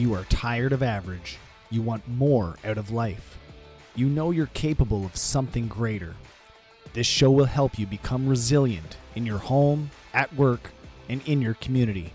[0.00, 1.36] You are tired of average.
[1.68, 3.38] You want more out of life.
[3.94, 6.14] You know you're capable of something greater.
[6.94, 10.70] This show will help you become resilient in your home, at work,
[11.10, 12.14] and in your community.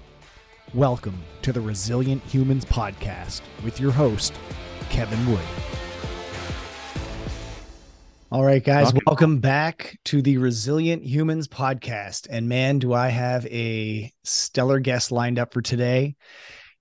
[0.73, 4.34] Welcome to the Resilient Humans Podcast with your host,
[4.90, 5.45] Kevin Wood.
[8.31, 9.02] All right, guys, welcome.
[9.05, 12.26] welcome back to the Resilient Humans Podcast.
[12.31, 16.16] And man, do I have a stellar guest lined up for today.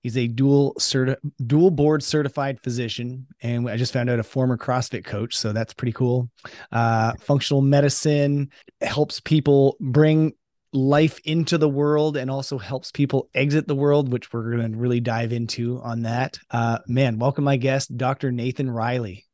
[0.05, 4.55] He's a dual certi- dual board certified physician, and I just found out a former
[4.55, 6.29] CrossFit coach, so that's pretty cool.
[6.71, 8.51] Uh, functional medicine
[8.81, 10.33] helps people bring
[10.73, 14.77] life into the world and also helps people exit the world, which we're going to
[14.77, 16.37] really dive into on that.
[16.51, 18.31] Uh, man, welcome my guest, Dr.
[18.31, 19.25] Nathan Riley.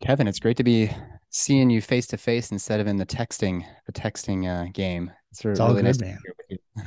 [0.00, 0.92] Kevin, it's great to be
[1.30, 5.10] seeing you face to face instead of in the texting the texting uh, game.
[5.32, 6.18] It's, it's really all good, nice man.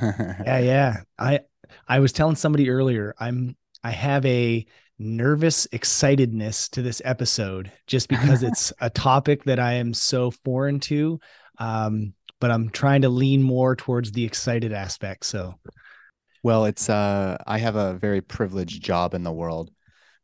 [0.00, 0.96] yeah, yeah.
[1.18, 1.40] I
[1.86, 4.66] I was telling somebody earlier, I'm I have a
[4.98, 10.80] nervous excitedness to this episode just because it's a topic that I am so foreign
[10.80, 11.20] to.
[11.58, 15.26] Um, but I'm trying to lean more towards the excited aspect.
[15.26, 15.54] So
[16.42, 19.70] well, it's uh I have a very privileged job in the world,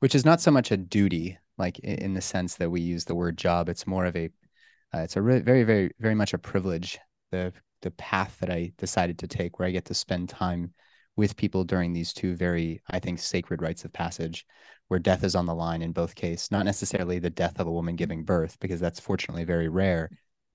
[0.00, 3.14] which is not so much a duty, like in the sense that we use the
[3.14, 3.68] word job.
[3.68, 4.30] It's more of a
[4.94, 6.98] uh, it's a re- very, very, very much a privilege.
[7.32, 10.72] The the path that I decided to take, where I get to spend time
[11.16, 14.44] with people during these two very, I think, sacred rites of passage,
[14.88, 16.50] where death is on the line in both cases.
[16.50, 20.10] Not necessarily the death of a woman giving birth, because that's fortunately very rare,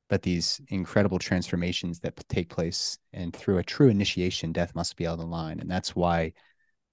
[0.09, 2.97] but these incredible transformations that take place.
[3.13, 5.59] And through a true initiation, death must be on the line.
[5.59, 6.33] And that's why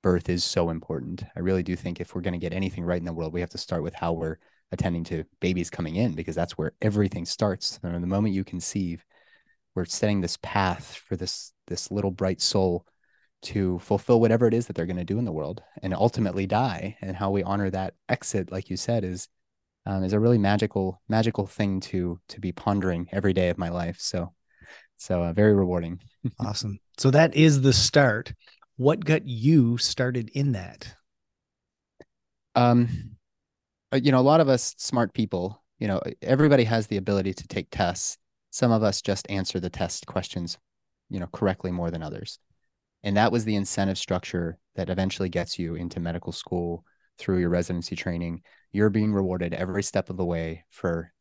[0.02, 1.24] birth is so important.
[1.34, 3.40] I really do think if we're going to get anything right in the world, we
[3.40, 4.36] have to start with how we're
[4.70, 7.80] attending to babies coming in, because that's where everything starts.
[7.82, 9.04] And the moment you conceive,
[9.74, 12.86] we're setting this path for this this little bright soul
[13.46, 16.48] to fulfill whatever it is that they're going to do in the world and ultimately
[16.48, 16.96] die.
[17.00, 19.28] And how we honor that exit like you said is
[19.86, 23.68] um, is a really magical magical thing to to be pondering every day of my
[23.68, 23.98] life.
[24.00, 24.32] So
[24.96, 26.00] so uh, very rewarding.
[26.40, 26.80] Awesome.
[26.98, 28.32] So that is the start.
[28.78, 30.92] What got you started in that?
[32.56, 32.88] Um
[33.92, 37.32] uh, you know a lot of us smart people you know everybody has the ability
[37.34, 38.18] to take tests.
[38.50, 40.58] Some of us just answer the test questions
[41.10, 42.40] you know correctly more than others
[43.06, 46.84] and that was the incentive structure that eventually gets you into medical school
[47.18, 48.42] through your residency training.
[48.72, 51.12] You're being rewarded every step of the way for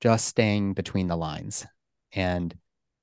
[0.00, 1.64] just staying between the lines
[2.10, 2.52] and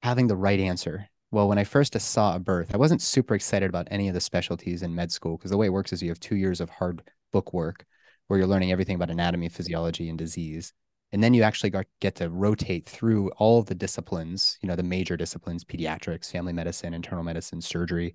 [0.03, 1.07] having the right answer.
[1.31, 4.19] Well, when I first saw a birth, I wasn't super excited about any of the
[4.19, 6.69] specialties in med school because the way it works is you have two years of
[6.69, 7.85] hard book work
[8.27, 10.73] where you're learning everything about anatomy, physiology, and disease
[11.11, 11.71] and then you actually
[12.01, 16.53] get to rotate through all of the disciplines you know the major disciplines pediatrics family
[16.53, 18.13] medicine internal medicine surgery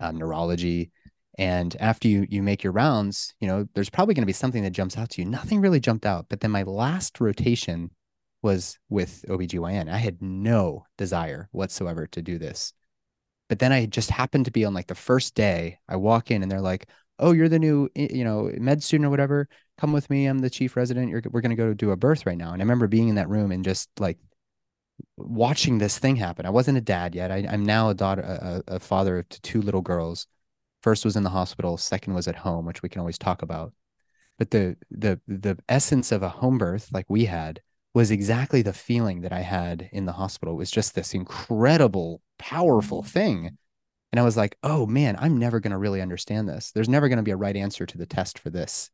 [0.00, 0.90] um, neurology
[1.38, 4.62] and after you you make your rounds you know there's probably going to be something
[4.62, 7.90] that jumps out to you nothing really jumped out but then my last rotation
[8.42, 9.88] was with OBGYN.
[9.88, 12.72] I had no desire whatsoever to do this.
[13.48, 15.78] But then I just happened to be on like the first day.
[15.88, 16.88] I walk in and they're like,
[17.18, 20.26] "Oh, you're the new, eh, you know, med student or whatever come with me.
[20.26, 21.10] I'm the chief resident.
[21.10, 22.52] You're, we're going to go do a birth right now.
[22.52, 24.18] And I remember being in that room and just like
[25.16, 26.46] watching this thing happen.
[26.46, 27.32] I wasn't a dad yet.
[27.32, 30.26] I, am now a daughter, a, a father to two little girls.
[30.82, 31.76] First was in the hospital.
[31.76, 33.72] Second was at home, which we can always talk about.
[34.38, 37.60] But the the the essence of a home birth, like we had,
[37.94, 40.54] was exactly the feeling that I had in the hospital.
[40.54, 43.58] It was just this incredible, powerful thing.
[44.12, 46.70] And I was like, oh man, I'm never going to really understand this.
[46.72, 48.90] There's never going to be a right answer to the test for this.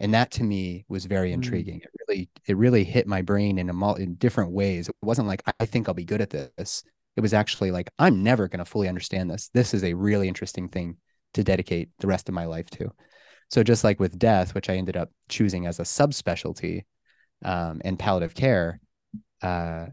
[0.00, 1.80] And that to me was very intriguing.
[1.80, 1.84] Mm.
[1.84, 4.88] it really it really hit my brain in a in different ways.
[4.88, 6.82] It wasn't like i think i'll be good at this.
[7.16, 9.50] It was actually like i'm never going to fully understand this.
[9.52, 10.96] This is a really interesting thing
[11.34, 12.90] to dedicate the rest of my life to.
[13.50, 16.84] So just like with death which i ended up choosing as a subspecialty
[17.44, 18.80] um, and palliative care
[19.42, 19.86] uh,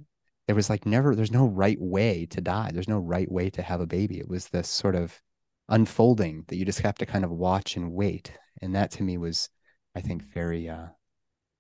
[0.47, 2.71] there was like never there's no right way to die.
[2.73, 4.19] There's no right way to have a baby.
[4.19, 5.21] It was this sort of
[5.69, 8.31] unfolding that you just have to kind of watch and wait.
[8.61, 9.49] And that to me was
[9.95, 10.87] I think very uh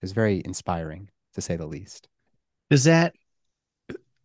[0.01, 2.07] is very inspiring to say the least.
[2.69, 3.13] Does that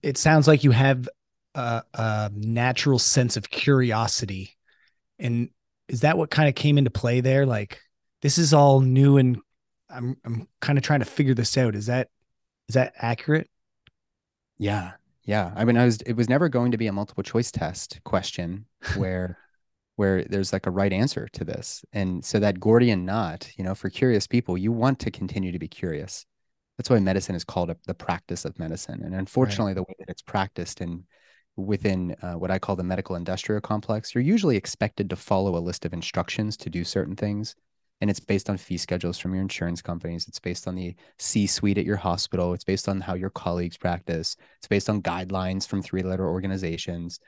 [0.02, 1.08] it sounds like you have
[1.54, 4.56] a, a natural sense of curiosity.
[5.18, 5.50] And
[5.88, 7.46] is that what kind of came into play there?
[7.46, 7.80] Like
[8.22, 9.38] this is all new and
[9.90, 11.74] I'm I'm kind of trying to figure this out.
[11.74, 12.08] Is that
[12.68, 13.48] is that accurate?
[14.62, 14.92] Yeah.
[15.24, 15.52] Yeah.
[15.56, 18.66] I mean I was it was never going to be a multiple choice test question
[18.96, 19.38] where
[19.96, 21.84] where there's like a right answer to this.
[21.92, 25.58] And so that Gordian knot, you know, for curious people, you want to continue to
[25.58, 26.24] be curious.
[26.78, 29.02] That's why medicine is called the practice of medicine.
[29.04, 29.76] And unfortunately, right.
[29.76, 31.04] the way that it's practiced and
[31.56, 35.60] within uh, what I call the medical industrial complex, you're usually expected to follow a
[35.60, 37.54] list of instructions to do certain things.
[38.02, 40.26] And it's based on fee schedules from your insurance companies.
[40.26, 42.52] It's based on the C suite at your hospital.
[42.52, 44.36] It's based on how your colleagues practice.
[44.58, 47.20] It's based on guidelines from three letter organizations.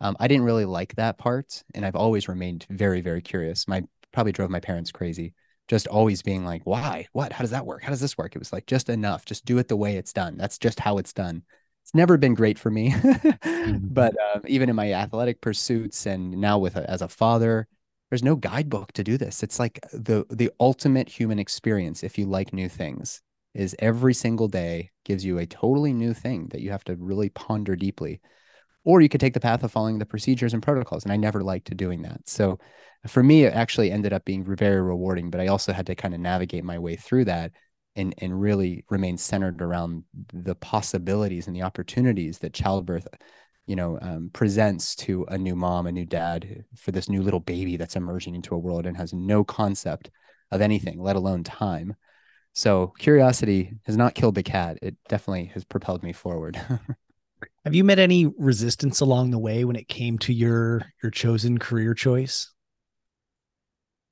[0.00, 1.62] Um, I didn't really like that part.
[1.74, 3.68] And I've always remained very, very curious.
[3.68, 5.34] My probably drove my parents crazy
[5.68, 7.06] just always being like, why?
[7.12, 7.32] What?
[7.32, 7.82] How does that work?
[7.82, 8.34] How does this work?
[8.34, 9.24] It was like just enough.
[9.24, 10.36] Just do it the way it's done.
[10.36, 11.44] That's just how it's done
[11.82, 13.78] it's never been great for me mm-hmm.
[13.82, 17.66] but uh, even in my athletic pursuits and now with a, as a father
[18.12, 19.42] there's no guidebook to do this.
[19.42, 23.22] It's like the the ultimate human experience if you like new things
[23.54, 27.30] is every single day gives you a totally new thing that you have to really
[27.30, 28.20] ponder deeply.
[28.84, 31.42] Or you could take the path of following the procedures and protocols and i never
[31.42, 32.28] liked doing that.
[32.28, 32.58] So
[33.06, 36.12] for me it actually ended up being very rewarding but i also had to kind
[36.12, 37.50] of navigate my way through that
[37.96, 40.04] and and really remain centered around
[40.34, 43.08] the possibilities and the opportunities that childbirth
[43.66, 47.40] you know um, presents to a new mom a new dad for this new little
[47.40, 50.10] baby that's emerging into a world and has no concept
[50.50, 51.96] of anything let alone time.
[52.54, 54.78] So curiosity has not killed the cat.
[54.82, 56.56] It definitely has propelled me forward.
[57.64, 61.58] Have you met any resistance along the way when it came to your your chosen
[61.58, 62.52] career choice?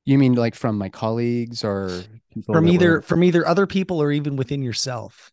[0.04, 2.02] You mean like from my colleagues or
[2.46, 3.02] from either were...
[3.02, 5.30] from either other people or even within yourself?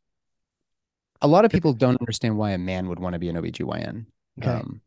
[1.21, 4.05] A lot of people don't understand why a man would want to be an OBGYN.
[4.39, 4.49] Okay.
[4.49, 4.81] Um,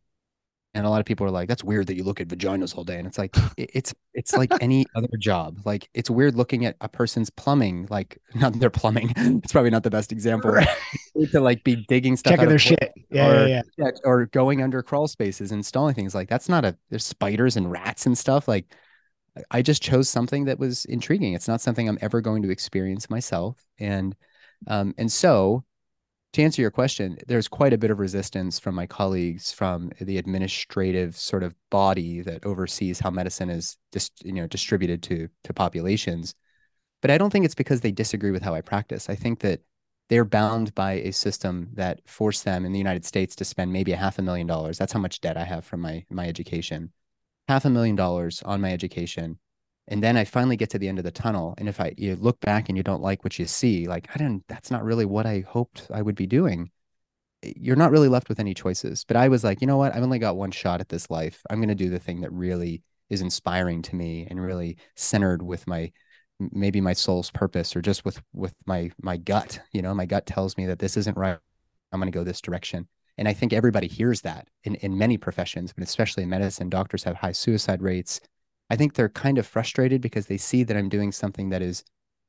[0.72, 2.84] and a lot of people are like, that's weird that you look at vaginas all
[2.84, 2.96] day.
[2.98, 5.58] And it's like, it's, it's like any other job.
[5.64, 9.12] Like it's weird looking at a person's plumbing, like not their plumbing.
[9.42, 10.68] It's probably not the best example right.
[11.32, 12.92] to like be digging stuff Checking their shit.
[13.10, 13.90] Yeah, or, yeah, yeah.
[14.04, 18.06] Or going under crawl spaces, installing things like that's not a, there's spiders and rats
[18.06, 18.46] and stuff.
[18.46, 18.66] Like
[19.50, 21.34] I just chose something that was intriguing.
[21.34, 23.56] It's not something I'm ever going to experience myself.
[23.78, 24.14] And
[24.66, 25.64] um, and so
[26.32, 30.18] to answer your question, there's quite a bit of resistance from my colleagues from the
[30.18, 35.52] administrative sort of body that oversees how medicine is dis- you know distributed to to
[35.52, 36.34] populations.
[37.02, 39.08] But I don't think it's because they disagree with how I practice.
[39.10, 39.60] I think that
[40.08, 43.92] they're bound by a system that forced them in the United States to spend maybe
[43.92, 44.78] a half a million dollars.
[44.78, 46.92] That's how much debt I have from my my education
[47.50, 49.36] half a million dollars on my education
[49.90, 52.16] and then i finally get to the end of the tunnel and if i you
[52.16, 55.04] look back and you don't like what you see like i didn't that's not really
[55.04, 56.70] what i hoped i would be doing.
[57.42, 59.04] You're not really left with any choices.
[59.04, 59.94] But i was like you know what?
[59.94, 61.42] I've only got one shot at this life.
[61.48, 65.42] I'm going to do the thing that really is inspiring to me and really centered
[65.42, 65.90] with my
[66.38, 69.94] maybe my soul's purpose or just with with my my gut you know?
[69.94, 71.38] My gut tells me that this isn't right.
[71.92, 72.88] I'm going to go this direction.
[73.18, 77.04] And I think everybody hears that in, in many professions, but especially in medicine, doctors
[77.04, 78.20] have high suicide rates.
[78.70, 81.84] I think they're kind of frustrated because they see that I'm doing something that is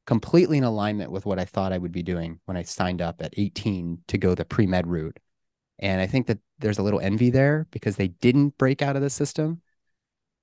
[0.08, 3.22] completely in alignment with what I thought I would be doing when I signed up
[3.22, 5.20] at 18 to go the pre med route.
[5.80, 9.02] And I think that there's a little envy there because they didn't break out of
[9.02, 9.62] the system.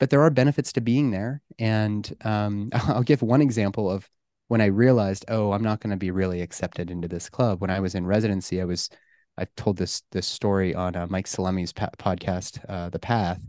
[0.01, 1.43] But there are benefits to being there.
[1.59, 4.09] And um, I'll give one example of
[4.47, 7.61] when I realized, oh, I'm not going to be really accepted into this club.
[7.61, 8.89] When I was in residency, I was
[9.37, 13.41] I've told this this story on uh, Mike Salemi's pa- podcast, uh, The Path.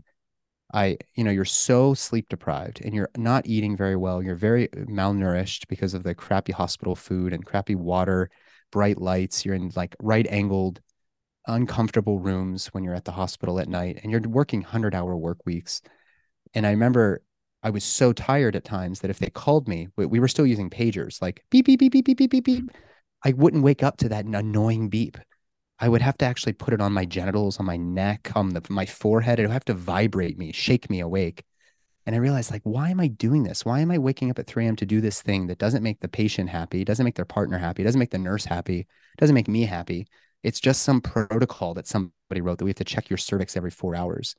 [0.72, 4.22] I, you know, you're so sleep deprived and you're not eating very well.
[4.22, 8.30] You're very uh, malnourished because of the crappy hospital food and crappy water,
[8.70, 9.44] bright lights.
[9.44, 10.80] You're in like right angled,
[11.46, 15.38] uncomfortable rooms when you're at the hospital at night and you're working 100 hour work
[15.44, 15.82] weeks.
[16.54, 17.22] And I remember
[17.62, 20.46] I was so tired at times that if they called me, we, we were still
[20.46, 22.70] using pagers, like beep, beep, beep, beep, beep, beep, beep, beep.
[23.24, 25.18] I wouldn't wake up to that annoying beep
[25.80, 28.62] I would have to actually put it on my genitals, on my neck, on the
[28.68, 29.38] my forehead.
[29.38, 31.42] It would have to vibrate me, shake me awake.
[32.06, 33.64] And I realized, like, why am I doing this?
[33.64, 34.76] Why am I waking up at 3 a.m.
[34.76, 37.82] to do this thing that doesn't make the patient happy, doesn't make their partner happy,
[37.82, 38.86] doesn't make the nurse happy,
[39.18, 40.06] doesn't make me happy?
[40.42, 43.70] It's just some protocol that somebody wrote that we have to check your cervix every
[43.70, 44.34] four hours.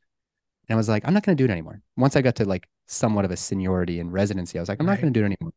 [0.70, 1.82] And I was like, I'm not going to do it anymore.
[1.98, 4.88] Once I got to like somewhat of a seniority in residency, I was like, I'm
[4.88, 4.94] right.
[4.94, 5.54] not going to do it anymore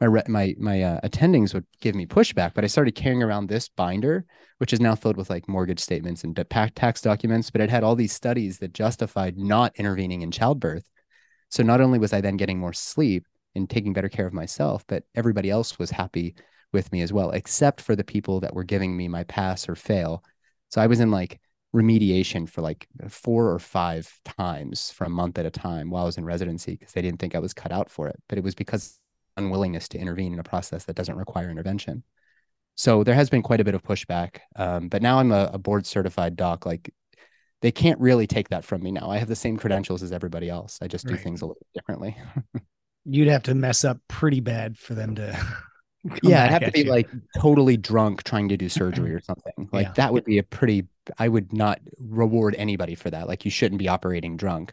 [0.00, 3.68] my my my uh, attendings would give me pushback, but I started carrying around this
[3.68, 4.24] binder,
[4.58, 7.50] which is now filled with like mortgage statements and tax documents.
[7.50, 10.88] But it had all these studies that justified not intervening in childbirth.
[11.50, 13.24] So not only was I then getting more sleep
[13.54, 16.34] and taking better care of myself, but everybody else was happy
[16.72, 19.74] with me as well, except for the people that were giving me my pass or
[19.74, 20.22] fail.
[20.68, 21.40] So I was in like
[21.74, 26.06] remediation for like four or five times for a month at a time while I
[26.06, 28.20] was in residency because they didn't think I was cut out for it.
[28.28, 28.98] But it was because
[29.38, 32.02] unwillingness to intervene in a process that doesn't require intervention.
[32.74, 34.38] So there has been quite a bit of pushback.
[34.54, 36.66] Um, but now I'm a, a board certified doc.
[36.66, 36.92] Like
[37.60, 39.10] they can't really take that from me now.
[39.10, 40.78] I have the same credentials as everybody else.
[40.80, 41.22] I just do right.
[41.22, 42.16] things a little differently.
[43.04, 45.36] You'd have to mess up pretty bad for them to.
[46.22, 46.90] yeah, I'd have to be you.
[46.90, 47.08] like
[47.40, 49.68] totally drunk trying to do surgery or something.
[49.72, 49.92] Like yeah.
[49.94, 50.86] that would be a pretty
[51.18, 53.26] I would not reward anybody for that.
[53.26, 54.72] Like you shouldn't be operating drunk.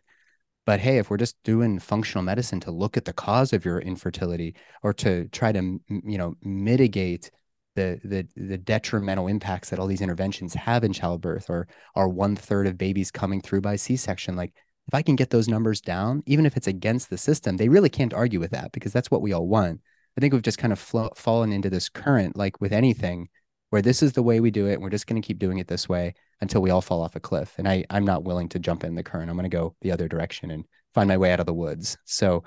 [0.66, 3.80] But hey, if we're just doing functional medicine to look at the cause of your
[3.80, 7.30] infertility or to try to you know mitigate
[7.76, 12.36] the the the detrimental impacts that all these interventions have in childbirth or are one
[12.36, 14.54] third of babies coming through by C-section, like
[14.88, 17.90] if I can get those numbers down, even if it's against the system, they really
[17.90, 19.82] can't argue with that because that's what we all want.
[20.18, 23.28] I think we've just kind of fallen into this current, like with anything,
[23.72, 24.74] where this is the way we do it.
[24.74, 27.16] And we're just going to keep doing it this way until we all fall off
[27.16, 27.54] a cliff.
[27.58, 29.30] And I, I'm not willing to jump in the current.
[29.30, 31.98] I'm going to go the other direction and find my way out of the woods.
[32.06, 32.44] So,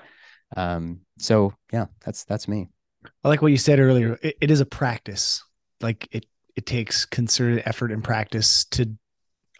[0.55, 2.69] um, so yeah, that's that's me.
[3.23, 4.17] I like what you said earlier.
[4.21, 5.43] it, it is a practice.
[5.81, 8.91] Like it, it takes concerted effort and practice to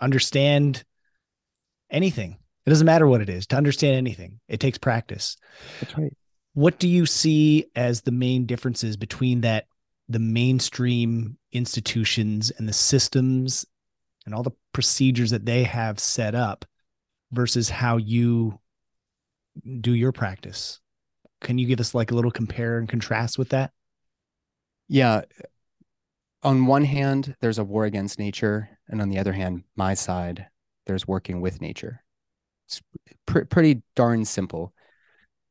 [0.02, 0.84] understand
[1.90, 2.38] anything.
[2.66, 4.40] It doesn't matter what it is to understand anything.
[4.48, 5.38] It takes practice.
[5.80, 6.14] That's right.
[6.54, 9.66] What do you see as the main differences between that
[10.10, 13.66] the mainstream institutions and the systems
[14.30, 16.66] and all the procedures that they have set up
[17.32, 18.60] versus how you
[19.82, 20.80] do your practice?
[21.42, 23.72] Can you give us like a little compare and contrast with that?
[24.88, 25.22] Yeah.
[26.44, 28.70] On one hand, there's a war against nature.
[28.88, 30.48] And on the other hand, my side,
[30.86, 32.04] there's working with nature.
[32.68, 32.82] It's
[33.26, 34.74] pr- pretty darn simple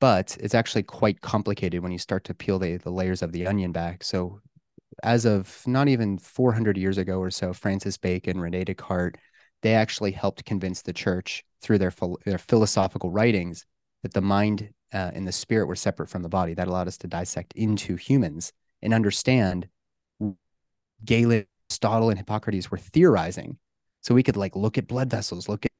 [0.01, 3.47] but it's actually quite complicated when you start to peel the, the layers of the
[3.47, 4.05] onion back.
[4.05, 4.41] So,
[5.03, 9.17] as of not even 400 years ago or so, Francis Bacon, Rene Descartes,
[9.63, 11.93] they actually helped convince the church through their,
[12.25, 13.67] their philosophical writings
[14.03, 16.55] that the mind uh, and the spirit were separate from the body.
[16.55, 18.53] That allowed us to dissect into humans
[18.83, 19.69] and understand
[21.05, 23.59] Galen, Aristotle, and Hippocrates were theorizing.
[24.01, 25.73] So we could like look at blood vessels, look at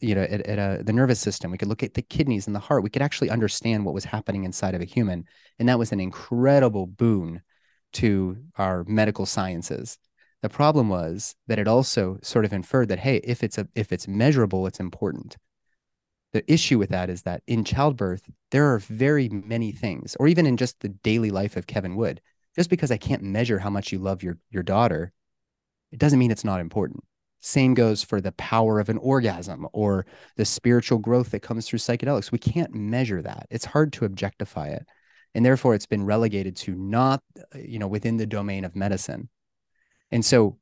[0.00, 2.54] you know at, at a, the nervous system we could look at the kidneys and
[2.54, 5.24] the heart we could actually understand what was happening inside of a human
[5.58, 7.40] and that was an incredible boon
[7.94, 9.98] to our medical sciences
[10.42, 13.92] the problem was that it also sort of inferred that hey if it's a if
[13.92, 15.36] it's measurable it's important
[16.32, 20.46] the issue with that is that in childbirth there are very many things or even
[20.46, 22.20] in just the daily life of kevin wood
[22.56, 25.12] just because i can't measure how much you love your your daughter
[25.92, 27.02] it doesn't mean it's not important
[27.44, 31.78] same goes for the power of an orgasm or the spiritual growth that comes through
[31.78, 32.32] psychedelics.
[32.32, 33.46] We can't measure that.
[33.50, 34.86] It's hard to objectify it.
[35.34, 37.22] And therefore, it's been relegated to not,
[37.54, 39.28] you know, within the domain of medicine.
[40.10, 40.58] And so,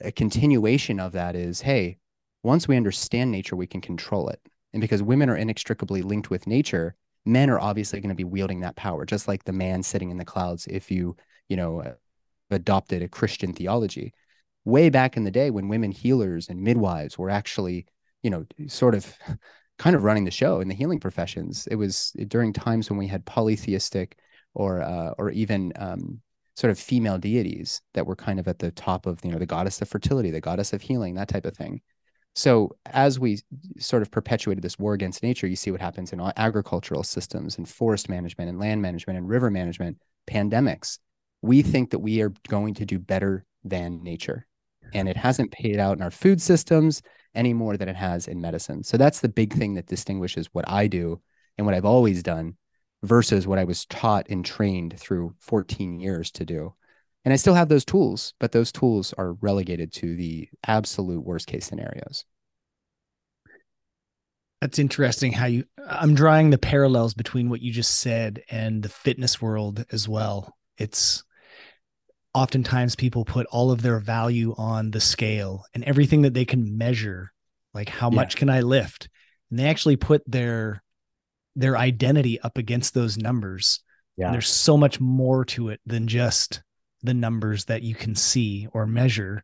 [0.00, 1.98] a continuation of that is hey,
[2.42, 4.40] once we understand nature, we can control it.
[4.72, 8.60] And because women are inextricably linked with nature, men are obviously going to be wielding
[8.60, 10.66] that power, just like the man sitting in the clouds.
[10.66, 11.16] If you,
[11.48, 11.94] you know,
[12.50, 14.12] adopted a Christian theology,
[14.64, 17.86] way back in the day when women healers and midwives were actually,
[18.22, 19.16] you know, sort of
[19.82, 21.66] kind of running the show in the healing professions.
[21.68, 24.16] It was during times when we had polytheistic
[24.54, 26.20] or uh, or even um,
[26.54, 29.46] sort of female deities that were kind of at the top of you know the
[29.46, 31.80] goddess of fertility, the goddess of healing, that type of thing.
[32.36, 33.40] So as we
[33.78, 37.68] sort of perpetuated this war against nature, you see what happens in agricultural systems and
[37.68, 39.98] forest management and land management and river management,
[40.30, 40.98] pandemics.
[41.42, 44.46] We think that we are going to do better than nature
[44.94, 47.02] and it hasn't paid out in our food systems
[47.34, 48.82] any more than it has in medicine.
[48.82, 51.20] So that's the big thing that distinguishes what I do
[51.56, 52.56] and what I've always done
[53.02, 56.74] versus what I was taught and trained through 14 years to do.
[57.24, 61.46] And I still have those tools, but those tools are relegated to the absolute worst
[61.46, 62.24] case scenarios.
[64.60, 68.88] That's interesting how you I'm drawing the parallels between what you just said and the
[68.88, 70.56] fitness world as well.
[70.78, 71.24] It's
[72.34, 76.78] oftentimes people put all of their value on the scale and everything that they can
[76.78, 77.32] measure
[77.74, 78.16] like how yeah.
[78.16, 79.08] much can i lift?
[79.50, 80.82] And they actually put their
[81.56, 83.80] their identity up against those numbers.
[84.16, 84.26] Yeah.
[84.26, 86.62] and there's so much more to it than just
[87.02, 89.42] the numbers that you can see or measure.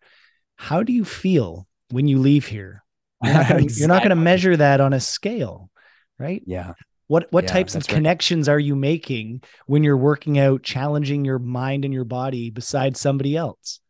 [0.56, 2.84] How do you feel when you leave here?
[3.24, 4.08] You're not gonna, exactly.
[4.10, 5.70] to measure that on a scale
[6.18, 6.42] right?
[6.46, 6.72] Yeah
[7.08, 8.54] what what yeah, types of connections right.
[8.54, 13.36] are you making when you're working out, challenging your mind and your body beside somebody
[13.36, 13.80] else?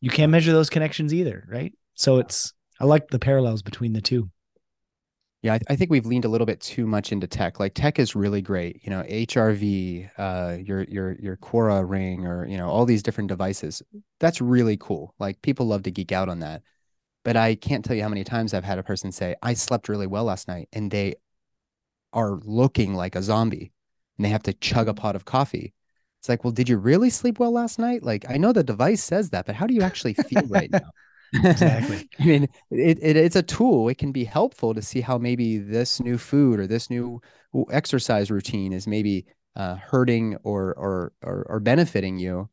[0.00, 1.72] You can't measure those connections either, right?
[1.94, 4.30] So it's I like the parallels between the two.
[5.42, 7.60] Yeah, I, I, think we've leaned a little bit too much into tech.
[7.60, 12.44] Like tech is really great, you know, HRV, uh, your your your Oura ring, or
[12.44, 13.80] you know, all these different devices.
[14.18, 15.14] That's really cool.
[15.20, 16.62] Like people love to geek out on that.
[17.24, 19.88] But I can't tell you how many times I've had a person say, "I slept
[19.88, 21.14] really well last night," and they
[22.12, 23.72] are looking like a zombie
[24.16, 25.74] and they have to chug a pot of coffee.
[26.20, 28.02] It's like, well, did you really sleep well last night?
[28.02, 30.90] Like, I know the device says that, but how do you actually feel right now?
[31.32, 32.08] exactly.
[32.18, 33.88] I mean, it, it, it's a tool.
[33.88, 37.20] It can be helpful to see how maybe this new food or this new
[37.70, 42.48] exercise routine is maybe uh, hurting or, or or or benefiting you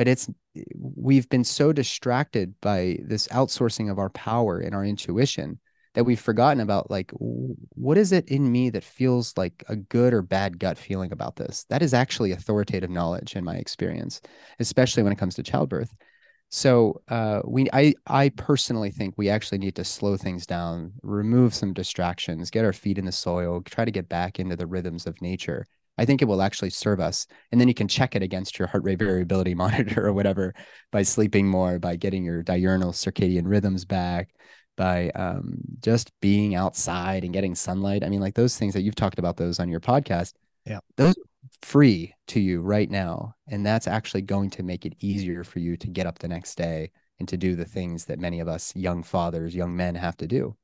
[0.00, 0.30] but it's
[0.74, 5.60] we've been so distracted by this outsourcing of our power and our intuition
[5.94, 10.12] that we've forgotten about like what is it in me that feels like a good
[10.12, 14.20] or bad gut feeling about this that is actually authoritative knowledge in my experience
[14.58, 15.94] especially when it comes to childbirth
[16.48, 21.54] so uh, we i i personally think we actually need to slow things down remove
[21.54, 25.06] some distractions get our feet in the soil try to get back into the rhythms
[25.06, 25.66] of nature
[25.98, 27.26] I think it will actually serve us.
[27.52, 30.54] And then you can check it against your heart rate variability monitor or whatever
[30.90, 34.30] by sleeping more, by getting your diurnal circadian rhythms back,
[34.80, 38.02] by um, just being outside and getting sunlight.
[38.02, 40.32] I mean, like those things that you've talked about those on your podcast.
[40.64, 40.78] Yeah.
[40.96, 41.16] Those
[41.60, 43.34] free to you right now.
[43.46, 46.54] And that's actually going to make it easier for you to get up the next
[46.54, 50.16] day and to do the things that many of us young fathers, young men have
[50.16, 50.56] to do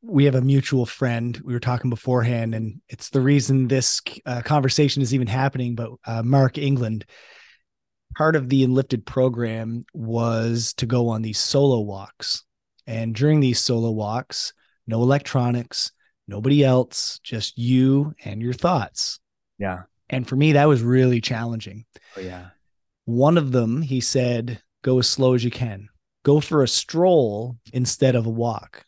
[0.00, 1.36] we have a mutual friend.
[1.44, 5.74] We were talking beforehand, and it's the reason this uh, conversation is even happening.
[5.74, 7.04] But uh, Mark England,
[8.16, 12.44] part of the Enlifted program was to go on these solo walks.
[12.88, 14.52] And during these solo walks,
[14.86, 15.92] no electronics,
[16.26, 19.20] nobody else, just you and your thoughts.
[19.58, 19.82] Yeah.
[20.10, 21.84] And for me, that was really challenging.
[22.16, 22.48] Oh, yeah.
[23.04, 25.88] One of them, he said, go as slow as you can.
[26.24, 28.86] Go for a stroll instead of a walk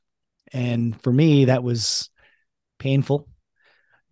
[0.52, 2.11] and for me, that was
[2.78, 3.28] painful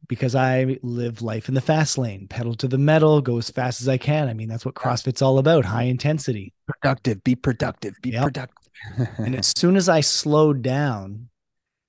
[0.09, 3.81] because I live life in the fast lane, pedal to the metal, go as fast
[3.81, 4.29] as I can.
[4.29, 6.55] I mean, that's what CrossFit's all about high intensity.
[6.67, 8.25] Productive, be productive, be yep.
[8.25, 8.58] productive.
[9.19, 11.29] and as soon as I slowed down,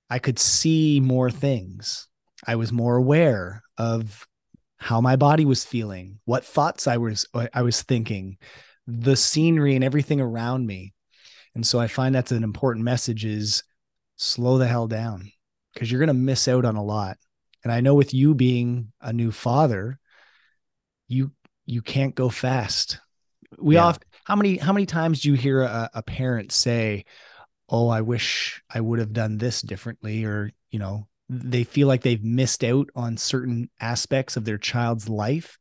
[0.08, 2.08] I could see more things.
[2.46, 4.26] I was more aware of
[4.78, 8.38] how my body was feeling, what thoughts I was uh, I was thinking,
[8.86, 10.94] the scenery and everything around me.
[11.54, 13.62] And so I find that's an important message is
[14.16, 15.30] slow the hell down
[15.74, 17.18] because you're going to miss out on a lot.
[17.62, 19.98] And I know with you being a new father,
[21.08, 21.32] you
[21.66, 22.98] you can't go fast.
[23.58, 23.84] We yeah.
[23.84, 27.04] often how many how many times do you hear a, a parent say,
[27.68, 32.02] "Oh, I wish I would have done this differently," or you know, they feel like
[32.02, 35.58] they've missed out on certain aspects of their child's life.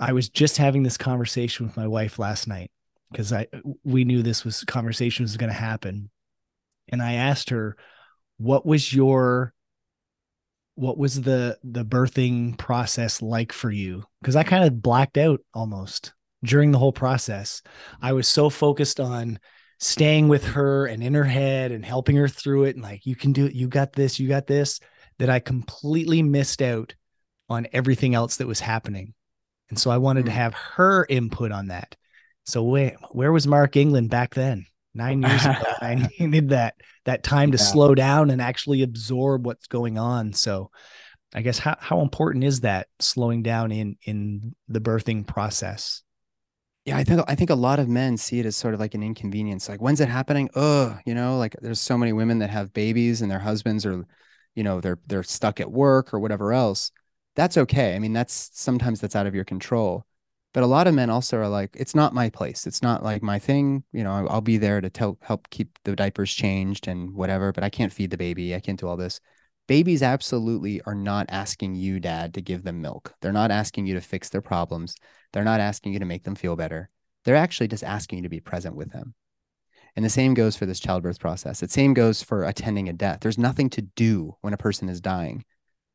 [0.00, 2.72] I was just having this conversation with my wife last night
[3.12, 3.46] because I
[3.84, 6.10] we knew this was conversation was going to happen
[6.88, 7.76] and I asked her,
[8.38, 9.54] "What was your
[10.74, 15.38] what was the the birthing process like for you?" Because I kind of blacked out
[15.54, 16.12] almost
[16.44, 17.62] during the whole process.
[18.00, 19.38] I was so focused on
[19.78, 23.16] staying with her and in her head and helping her through it and like you
[23.16, 24.80] can do it, you got this, you got this,
[25.18, 26.94] that I completely missed out
[27.48, 29.14] on everything else that was happening.
[29.70, 30.26] And so I wanted mm.
[30.26, 31.96] to have her input on that.
[32.44, 34.66] So where where was Mark England back then?
[34.94, 35.62] nine years ago.
[35.80, 36.74] I needed that
[37.04, 37.64] that time to yeah.
[37.64, 40.32] slow down and actually absorb what's going on.
[40.32, 40.70] So
[41.34, 46.02] I guess how how important is that slowing down in in the birthing process?
[46.84, 48.94] Yeah, I think I think a lot of men see it as sort of like
[48.94, 49.68] an inconvenience.
[49.68, 50.48] Like, when's it happening?
[50.54, 54.04] Oh, you know, like there's so many women that have babies and their husbands are,
[54.54, 56.90] you know, they're they're stuck at work or whatever else.
[57.36, 57.94] That's okay.
[57.94, 60.06] I mean, that's sometimes that's out of your control
[60.52, 63.22] but a lot of men also are like it's not my place it's not like
[63.22, 67.14] my thing you know i'll be there to tell, help keep the diapers changed and
[67.14, 69.20] whatever but i can't feed the baby i can't do all this
[69.70, 73.14] babies absolutely are not asking you dad to give them milk.
[73.20, 74.96] They're not asking you to fix their problems.
[75.32, 76.90] They're not asking you to make them feel better.
[77.24, 79.14] They're actually just asking you to be present with them.
[79.94, 81.60] And the same goes for this childbirth process.
[81.60, 83.20] The same goes for attending a death.
[83.20, 85.44] There's nothing to do when a person is dying.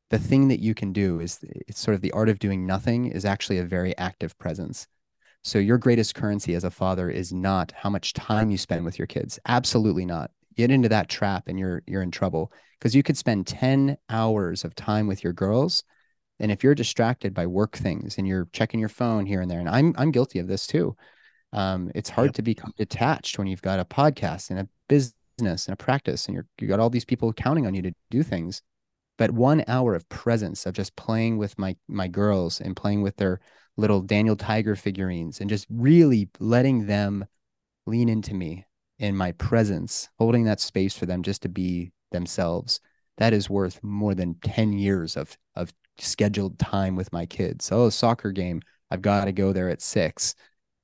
[0.10, 3.08] The thing that you can do is it's sort of the art of doing nothing
[3.08, 4.88] is actually a very active presence.
[5.44, 8.98] So your greatest currency as a father is not how much time you spend with
[8.98, 9.38] your kids.
[9.46, 10.32] Absolutely not.
[10.56, 14.64] Get into that trap and you're you're in trouble because you could spend 10 hours
[14.64, 15.84] of time with your girls
[16.40, 19.60] and if you're distracted by work things and you're checking your phone here and there
[19.60, 20.96] and I'm I'm guilty of this too.
[21.54, 22.36] Um, it's hard yep.
[22.36, 26.36] to become detached when you've got a podcast and a business and a practice and
[26.36, 28.62] you're you got all these people counting on you to do things
[29.18, 33.16] but one hour of presence of just playing with my my girls and playing with
[33.18, 33.40] their
[33.78, 37.26] little Daniel Tiger figurines and just really letting them
[37.86, 38.66] lean into me
[39.00, 42.82] in my presence, holding that space for them just to be themselves.
[43.18, 47.72] That is worth more than 10 years of of scheduled time with my kids.
[47.72, 50.36] Oh, soccer game, I've got to go there at 6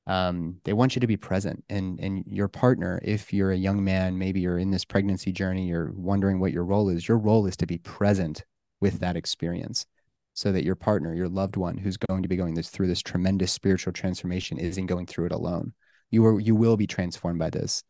[0.08, 3.84] um, they want you to be present and and your partner if you're a young
[3.84, 7.46] man maybe you're in this pregnancy journey you're wondering what your role is your role
[7.46, 8.44] is to be present
[8.80, 9.86] with that experience
[10.34, 13.02] so that your partner your loved one who's going to be going this through this
[13.02, 15.72] tremendous spiritual transformation isn't going through it alone
[16.10, 17.84] you are you will be transformed by this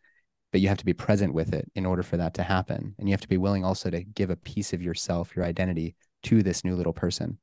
[0.51, 3.07] but you have to be present with it in order for that to happen and
[3.07, 6.43] you have to be willing also to give a piece of yourself your identity to
[6.43, 7.37] this new little person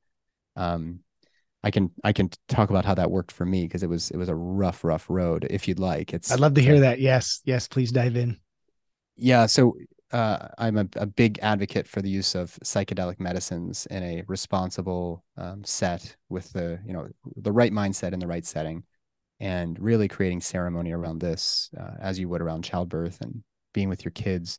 [0.57, 1.01] Um,
[1.65, 4.17] I can I can talk about how that worked for me because it was it
[4.17, 5.47] was a rough rough road.
[5.51, 6.31] If you'd like, it's.
[6.31, 7.01] I'd love to hear that.
[7.01, 8.39] Yes, yes, please dive in.
[9.17, 9.75] Yeah, so
[10.13, 15.25] uh, I'm a, a, big advocate for the use of psychedelic medicines in a responsible
[15.37, 18.85] um, set with the you know the right mindset in the right setting,
[19.41, 24.05] and really creating ceremony around this uh, as you would around childbirth and being with
[24.05, 24.59] your kids.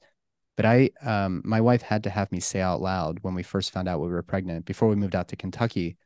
[0.55, 3.71] But I, um, my wife had to have me say out loud when we first
[3.71, 5.97] found out we were pregnant before we moved out to Kentucky,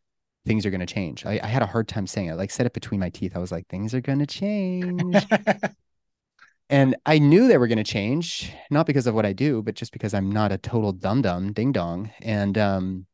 [0.46, 1.26] things are going to change.
[1.26, 3.36] I, I had a hard time saying it, like said it between my teeth.
[3.36, 5.16] I was like, things are going to change.
[6.70, 9.76] and I knew they were going to change, not because of what I do, but
[9.76, 12.12] just because I'm not a total dum dum ding dong.
[12.22, 13.06] And um,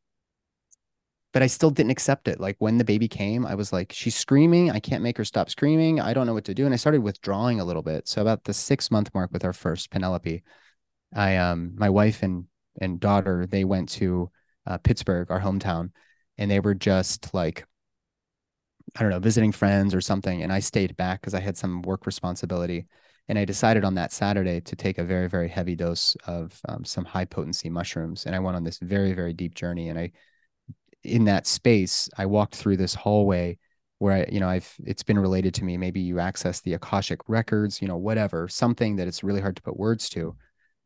[1.32, 2.40] but I still didn't accept it.
[2.40, 4.70] Like when the baby came, I was like, she's screaming.
[4.70, 6.00] I can't make her stop screaming.
[6.00, 6.64] I don't know what to do.
[6.64, 8.08] And I started withdrawing a little bit.
[8.08, 10.42] So about the six month mark with our first Penelope,
[11.14, 12.46] I um my wife and
[12.80, 14.30] and daughter they went to
[14.66, 15.90] uh, Pittsburgh, our hometown,
[16.38, 17.64] and they were just like
[18.96, 20.42] I don't know, visiting friends or something.
[20.42, 22.86] And I stayed back because I had some work responsibility.
[23.28, 26.84] And I decided on that Saturday to take a very, very heavy dose of um,
[26.84, 28.26] some high potency mushrooms.
[28.26, 29.88] And I went on this very, very deep journey.
[29.88, 30.10] And I,
[31.02, 33.58] in that space, I walked through this hallway
[33.98, 35.76] where I, you know, I've, it's been related to me.
[35.76, 39.62] Maybe you access the Akashic records, you know, whatever, something that it's really hard to
[39.62, 40.36] put words to.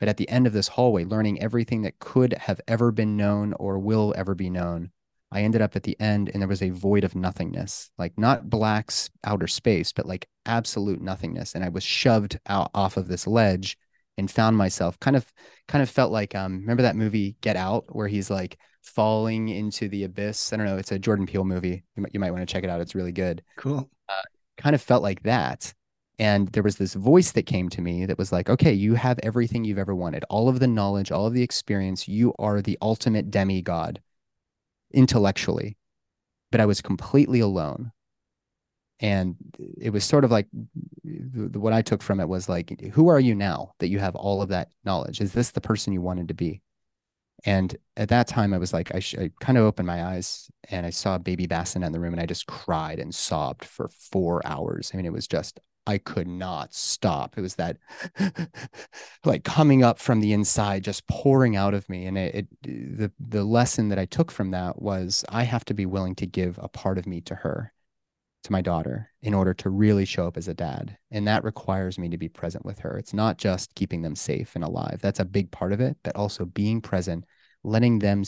[0.01, 3.53] But at the end of this hallway, learning everything that could have ever been known
[3.55, 4.91] or will ever be known
[5.35, 8.49] I ended up at the end and there was a void of nothingness, like not
[8.49, 11.57] black's outer space, but like absolute nothingness.
[11.57, 13.77] And I was shoved out off of this ledge
[14.17, 15.27] and found myself kind of
[15.67, 19.89] kind of felt like um remember that movie Get Out where he's like falling into
[19.89, 20.53] the abyss.
[20.53, 21.83] I don't know, it's a Jordan Peele movie.
[21.97, 22.81] You might you might want to check it out.
[22.81, 23.43] It's really good.
[23.57, 23.89] Cool.
[24.09, 24.23] Uh,
[24.59, 25.73] kind of felt like that.
[26.19, 29.19] And there was this voice that came to me that was like, okay, you have
[29.23, 32.07] everything you've ever wanted, all of the knowledge, all of the experience.
[32.07, 34.01] You are the ultimate demigod
[34.93, 35.77] intellectually,
[36.53, 37.91] but I was completely alone.
[39.01, 39.35] And
[39.81, 40.47] it was sort of like
[41.53, 44.41] what I took from it was like, who are you now that you have all
[44.41, 45.21] of that knowledge?
[45.21, 46.63] Is this the person you wanted to be?
[47.47, 50.51] And at that time, I was like, I, sh- I kind of opened my eyes
[50.71, 53.89] and I saw baby Bassinet in the room and I just cried and sobbed for
[53.89, 54.91] four hours.
[54.93, 57.37] I mean, it was just I could not stop.
[57.37, 57.77] It was that
[59.25, 62.07] like coming up from the inside, just pouring out of me.
[62.07, 62.49] And it, it,
[62.99, 66.27] the the lesson that I took from that was I have to be willing to
[66.27, 67.73] give a part of me to her,
[68.45, 70.97] to my daughter, in order to really show up as a dad.
[71.11, 72.97] And that requires me to be present with her.
[72.97, 75.01] It's not just keeping them safe and alive.
[75.03, 77.25] That's a big part of it, but also being present,
[77.63, 78.23] letting them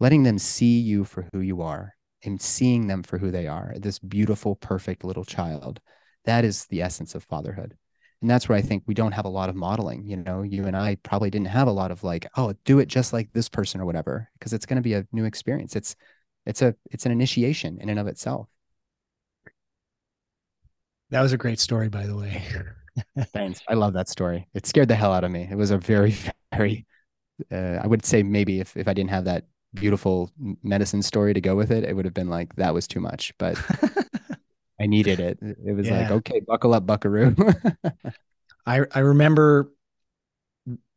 [0.00, 3.74] letting them see you for who you are and seeing them for who they are.
[3.76, 5.80] This beautiful, perfect little child
[6.28, 7.74] that is the essence of fatherhood
[8.20, 10.66] and that's where i think we don't have a lot of modeling you know you
[10.66, 13.48] and i probably didn't have a lot of like oh do it just like this
[13.48, 15.96] person or whatever because it's going to be a new experience it's
[16.44, 18.46] it's a it's an initiation in and of itself
[21.10, 22.42] that was a great story by the way
[23.32, 25.78] thanks i love that story it scared the hell out of me it was a
[25.78, 26.14] very
[26.54, 26.86] very
[27.52, 31.40] uh, i would say maybe if, if i didn't have that beautiful medicine story to
[31.40, 33.56] go with it it would have been like that was too much but
[34.80, 35.38] I needed it.
[35.40, 36.02] It was yeah.
[36.02, 37.34] like, okay, buckle up, buckaroo.
[38.66, 39.72] I I remember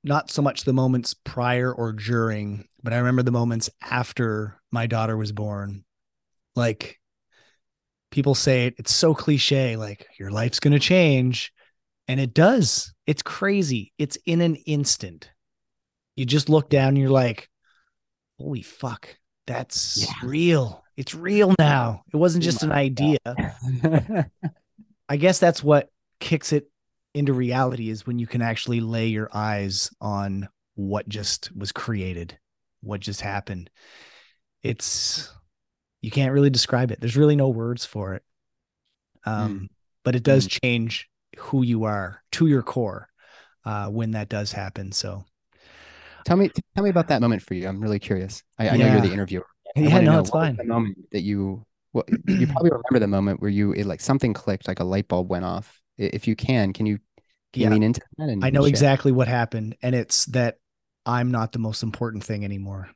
[0.04, 4.88] not so much the moments prior or during, but I remember the moments after my
[4.88, 5.84] daughter was born.
[6.56, 7.00] Like
[8.12, 11.52] people say it, it's so cliche, like your life's gonna change.
[12.08, 12.94] And it does.
[13.08, 13.94] It's crazy.
[13.98, 15.32] It's in an instant.
[16.16, 17.50] You just look down and you're like,
[18.38, 19.16] holy fuck,
[19.48, 20.28] that's yeah.
[20.28, 22.04] real it's real now.
[22.14, 23.18] It wasn't just an idea.
[25.10, 26.70] I guess that's what kicks it
[27.14, 32.38] into reality is when you can actually lay your eyes on what just was created,
[32.82, 33.70] what just happened.
[34.64, 35.34] It's
[36.02, 37.00] you can't really describe it.
[37.00, 38.24] There's really no words for it.
[39.26, 39.68] Um, mm.
[40.04, 40.60] but it does mm.
[40.62, 43.08] change who you are to your core
[43.66, 44.92] uh, when that does happen.
[44.92, 45.24] So
[46.26, 47.68] tell me tell me about that moment for you.
[47.68, 48.44] I'm really curious.
[48.58, 49.46] I, I know you're the interviewer.
[49.76, 50.56] yeah, no, it's fine.
[50.58, 54.34] The moment that you, well, you probably remember the moment where you, it like something
[54.34, 55.80] clicked, like a light bulb went off.
[55.98, 56.98] If you can, can you,
[57.54, 57.68] can yeah.
[57.68, 58.30] you lean into that?
[58.30, 60.58] And, I know exactly what happened, and it's that
[61.06, 62.90] I'm not the most important thing anymore.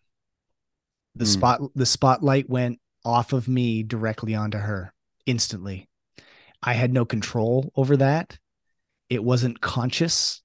[1.16, 1.34] The mm.
[1.34, 4.94] spot, the spotlight went off of me directly onto her
[5.26, 5.90] instantly.
[6.64, 8.40] I had no control over that.
[9.10, 10.42] It wasn't conscious.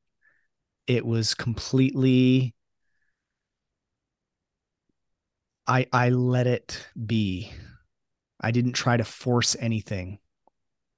[0.87, 2.55] It was completely
[5.66, 7.53] I I let it be.
[8.40, 10.20] I didn't try to force anything.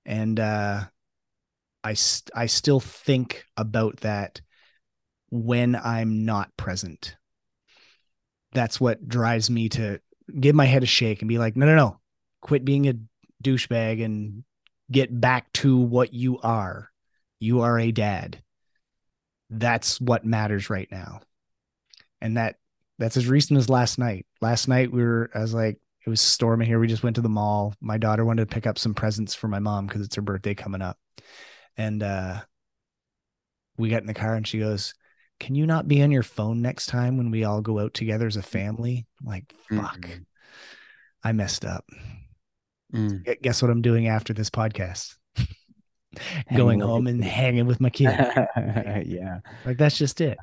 [0.07, 0.85] And uh
[1.85, 4.41] I st- I still think about that
[5.31, 7.17] when I'm not present.
[8.53, 10.01] That's what drives me to
[10.41, 12.01] give my head a shake and be like, no, no, no,
[12.41, 12.95] quit being a
[13.43, 14.45] douchebag and
[14.91, 16.91] get back to what you are.
[17.41, 18.43] You are a dad.
[19.51, 21.21] That's what matters right now.
[22.21, 22.57] And that
[22.99, 24.27] that's as recent as last night.
[24.41, 26.79] Last night we were I was like, it was storming here.
[26.79, 27.75] We just went to the mall.
[27.81, 30.55] My daughter wanted to pick up some presents for my mom because it's her birthday
[30.55, 30.99] coming up.
[31.77, 32.43] And uh
[33.77, 34.95] we got in the car and she goes,
[35.43, 38.29] Can you not be on your phone next time when we all go out together
[38.29, 39.09] as a family?
[39.21, 40.03] I'm like, fuck.
[40.03, 40.23] Mm-hmm.
[41.25, 41.85] I messed up.
[42.95, 43.43] Mm.
[43.43, 45.17] Guess what I'm doing after this podcast?
[46.55, 48.17] Going home and hanging with my kid.
[49.05, 49.41] yeah.
[49.67, 50.39] Like that's just it.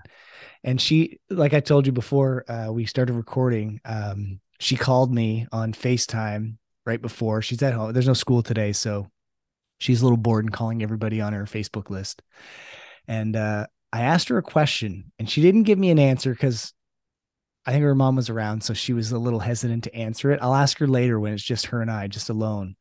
[0.66, 5.48] And she, like I told you before uh, we started recording, um, she called me
[5.54, 7.42] on FaceTime right before.
[7.42, 7.94] She's at home.
[7.94, 8.74] There's no school today.
[8.74, 9.08] So
[9.80, 12.22] she's a little bored and calling everybody on her Facebook list.
[13.08, 16.73] And uh, I asked her a question and she didn't give me an answer because
[17.65, 20.39] I think her mom was around, so she was a little hesitant to answer it.
[20.41, 22.75] I'll ask her later when it's just her and I, just alone.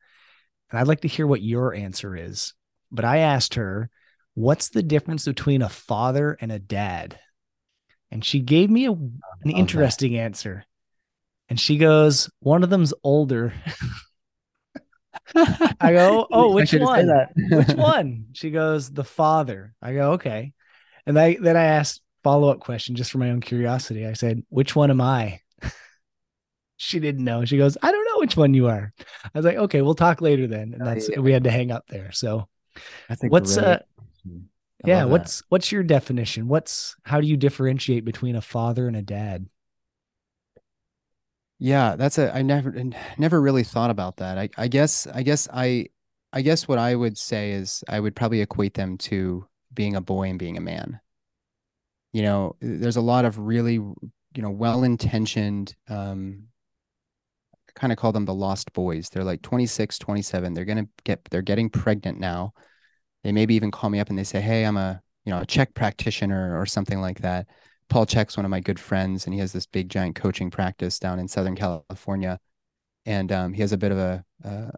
[0.69, 2.53] And I'd like to hear what your answer is.
[2.91, 3.89] But I asked her,
[4.33, 7.19] what's the difference between a father and a dad?
[8.11, 10.65] And she gave me a, an interesting answer.
[11.49, 13.53] And she goes, one of them's older.
[15.35, 17.09] I go, oh, which one?
[17.35, 18.27] which one?
[18.33, 19.75] She goes, the father.
[19.81, 20.53] I go, okay.
[21.09, 24.05] And I then I asked, follow up question just for my own curiosity.
[24.05, 25.39] I said, Which one am I?
[26.77, 27.45] she didn't know.
[27.45, 28.93] She goes, I don't know which one you are.
[29.25, 30.75] I was like, Okay, we'll talk later then.
[30.75, 31.17] And that's, yeah.
[31.19, 32.11] we had to hang up there.
[32.11, 32.47] So,
[33.09, 33.79] I think what's, really- uh,
[34.85, 36.47] yeah, what's, what's your definition?
[36.47, 39.47] What's, how do you differentiate between a father and a dad?
[41.57, 42.73] Yeah, that's a I never
[43.17, 44.37] never really thought about that.
[44.37, 45.87] I I guess I guess I
[46.31, 50.01] I guess what I would say is I would probably equate them to being a
[50.01, 50.99] boy and being a man.
[52.13, 56.43] You know there's a lot of really you know well-intentioned um
[57.75, 59.09] kind of call them the lost boys.
[59.09, 62.53] They're like 26 27 they're going to get they're getting pregnant now.
[63.23, 65.45] They maybe even call me up and they say hey i'm a you know a
[65.45, 67.47] CHEK practitioner or something like that.
[67.89, 70.99] Paul CHEK's one of my good friends and he has this big giant coaching practice
[70.99, 72.39] down in southern california.
[73.05, 74.71] And um, he has a bit of a, a,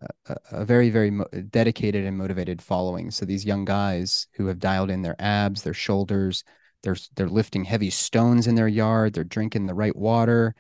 [0.52, 4.89] a very very mo- dedicated and motivated following so these young guys who have dialed
[4.89, 6.43] in their abs their shoulders
[6.84, 9.13] they're they're lifting heavy stones in their yard.
[9.13, 10.56] They're drinking the right water.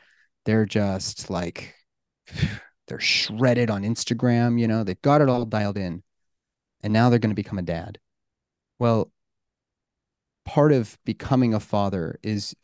[0.45, 1.75] They're just like
[2.87, 4.59] they're shredded on Instagram.
[4.59, 6.03] You know, they've got it all dialed in,
[6.81, 7.99] and now they're going to become a dad.
[8.79, 9.11] Well,
[10.45, 12.55] part of becoming a father is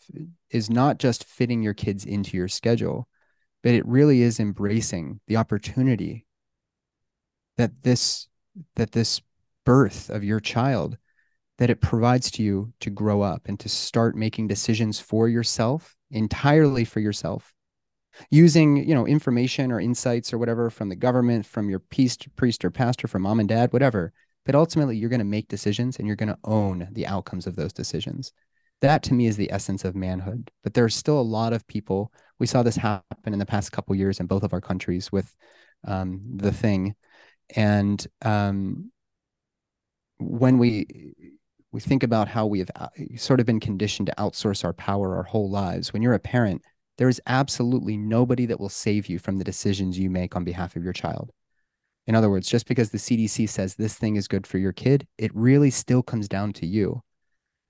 [0.50, 3.08] is not just fitting your kids into your schedule,
[3.64, 6.26] but it really is embracing the opportunity
[7.58, 8.28] that this
[8.76, 9.22] that this
[9.66, 10.98] birth of your child
[11.58, 15.96] that it provides to you to grow up and to start making decisions for yourself
[16.12, 17.54] entirely for yourself
[18.30, 22.64] using you know information or insights or whatever from the government from your priest priest
[22.64, 24.14] or pastor from mom and dad whatever
[24.48, 27.58] but ultimately you're going to make decisions and you're going to own the outcomes of
[27.58, 28.32] those decisions.
[28.80, 30.50] That to me is the essence of manhood.
[30.64, 33.94] But there's still a lot of people we saw this happen in the past couple
[33.94, 35.36] years in both of our countries with
[35.86, 36.96] um, the thing
[37.56, 38.92] and um,
[40.20, 41.14] when we
[41.72, 45.16] we think about how we have uh, sort of been conditioned to outsource our power
[45.16, 45.94] our whole lives.
[45.94, 46.62] When you're a parent,
[46.98, 50.76] there is absolutely nobody that will save you from the decisions you make on behalf
[50.76, 51.32] of your child.
[52.08, 55.08] In other words, just because the CDC says this thing is good for your kid,
[55.18, 57.04] it really still comes down to you.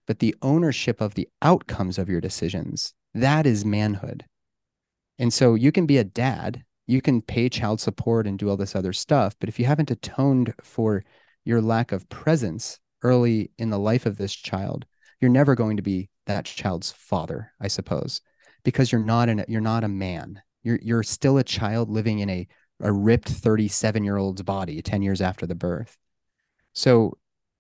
[0.06, 4.26] But the ownership of the outcomes of your decisions, that is manhood.
[5.20, 8.58] And so you can be a dad, you can pay child support and do all
[8.58, 9.36] this other stuff.
[9.40, 11.04] But if you haven't atoned for
[11.44, 14.86] your lack of presence early in the life of this child,
[15.20, 18.22] you're never going to be that child's father, I suppose,
[18.64, 20.42] because you're not an you're not a man.
[20.64, 22.48] You're you're still a child living in a
[22.80, 25.98] a ripped 37 year old's body 10 years after the birth.
[26.74, 27.18] So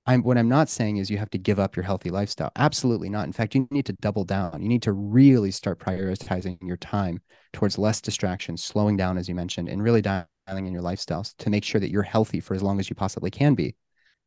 [0.10, 2.52] I'm what I'm not saying is you have to give up your healthy lifestyle.
[2.56, 3.26] Absolutely not.
[3.26, 4.62] In fact, you need to double down.
[4.62, 7.20] You need to really start prioritizing your time
[7.52, 11.50] towards less distractions, slowing down, as you mentioned, and really dialing in your lifestyles to
[11.50, 13.76] make sure that you're healthy for as long as you possibly can be.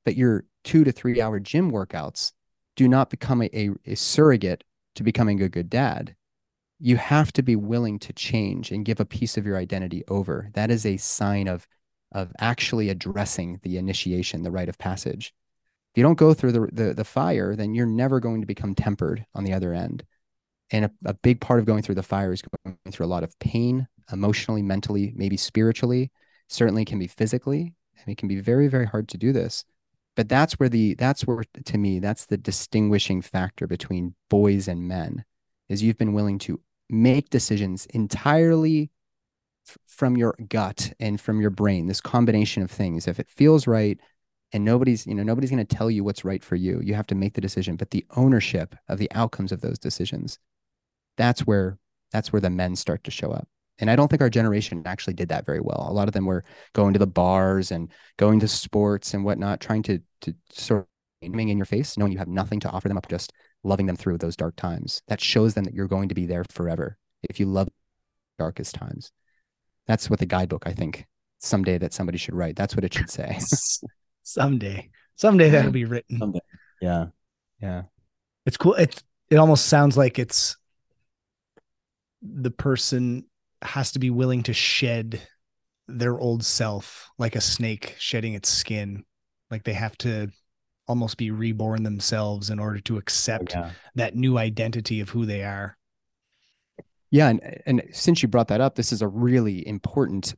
[0.05, 2.33] But your two to three hour gym workouts
[2.77, 4.64] do not become a, a, a surrogate
[4.97, 6.14] to becoming a good dad.
[6.79, 10.51] You have to be willing to change and give a piece of your identity over.
[10.53, 11.66] That is a sign of,
[12.12, 15.33] of actually addressing the initiation, the rite of passage.
[15.92, 18.74] If you don't go through the, the, the fire, then you're never going to become
[18.74, 20.05] tempered on the other end.
[20.70, 23.24] And a, a big part of going through the fire is going through a lot
[23.24, 26.12] of pain, emotionally, mentally, maybe spiritually,
[26.48, 27.74] certainly can be physically.
[27.98, 29.64] And it can be very, very hard to do this
[30.16, 34.87] but that's where the that's where to me that's the distinguishing factor between boys and
[34.87, 35.24] men
[35.70, 38.90] is you've been willing to make decisions entirely
[39.87, 43.07] from your gut and from your brain, this combination of things.
[43.07, 43.98] If it feels right
[44.52, 47.06] and nobody's, you know, nobody's going to tell you what's right for you, you have
[47.08, 47.76] to make the decision.
[47.76, 50.38] But the ownership of the outcomes of those decisions,
[51.16, 51.78] that's where
[52.12, 53.46] that's where the men start to show up.
[53.78, 55.86] And I don't think our generation actually did that very well.
[55.88, 59.60] A lot of them were going to the bars and going to sports and whatnot,
[59.60, 60.86] trying to to sort of
[61.22, 63.32] in your face, knowing you have nothing to offer them up, just
[63.62, 65.02] loving them through those dark times.
[65.08, 67.68] That shows them that you're going to be there forever if you love
[68.38, 69.12] darkest times.
[69.86, 71.06] That's what the guidebook, I think,
[71.38, 72.56] someday that somebody should write.
[72.56, 73.38] That's what it should say.
[74.22, 74.90] someday.
[75.16, 76.18] Someday that'll be written.
[76.18, 76.40] Someday.
[76.80, 77.06] Yeah.
[77.61, 77.83] Yeah.
[78.46, 78.74] It's cool.
[78.74, 80.56] It's it almost sounds like it's
[82.22, 83.26] the person
[83.62, 85.20] has to be willing to shed
[85.88, 89.04] their old self like a snake shedding its skin.
[89.50, 90.30] Like they have to
[90.87, 93.70] almost be reborn themselves in order to accept oh, yeah.
[93.94, 95.76] that new identity of who they are.
[97.12, 100.35] Yeah, and and since you brought that up, this is a really important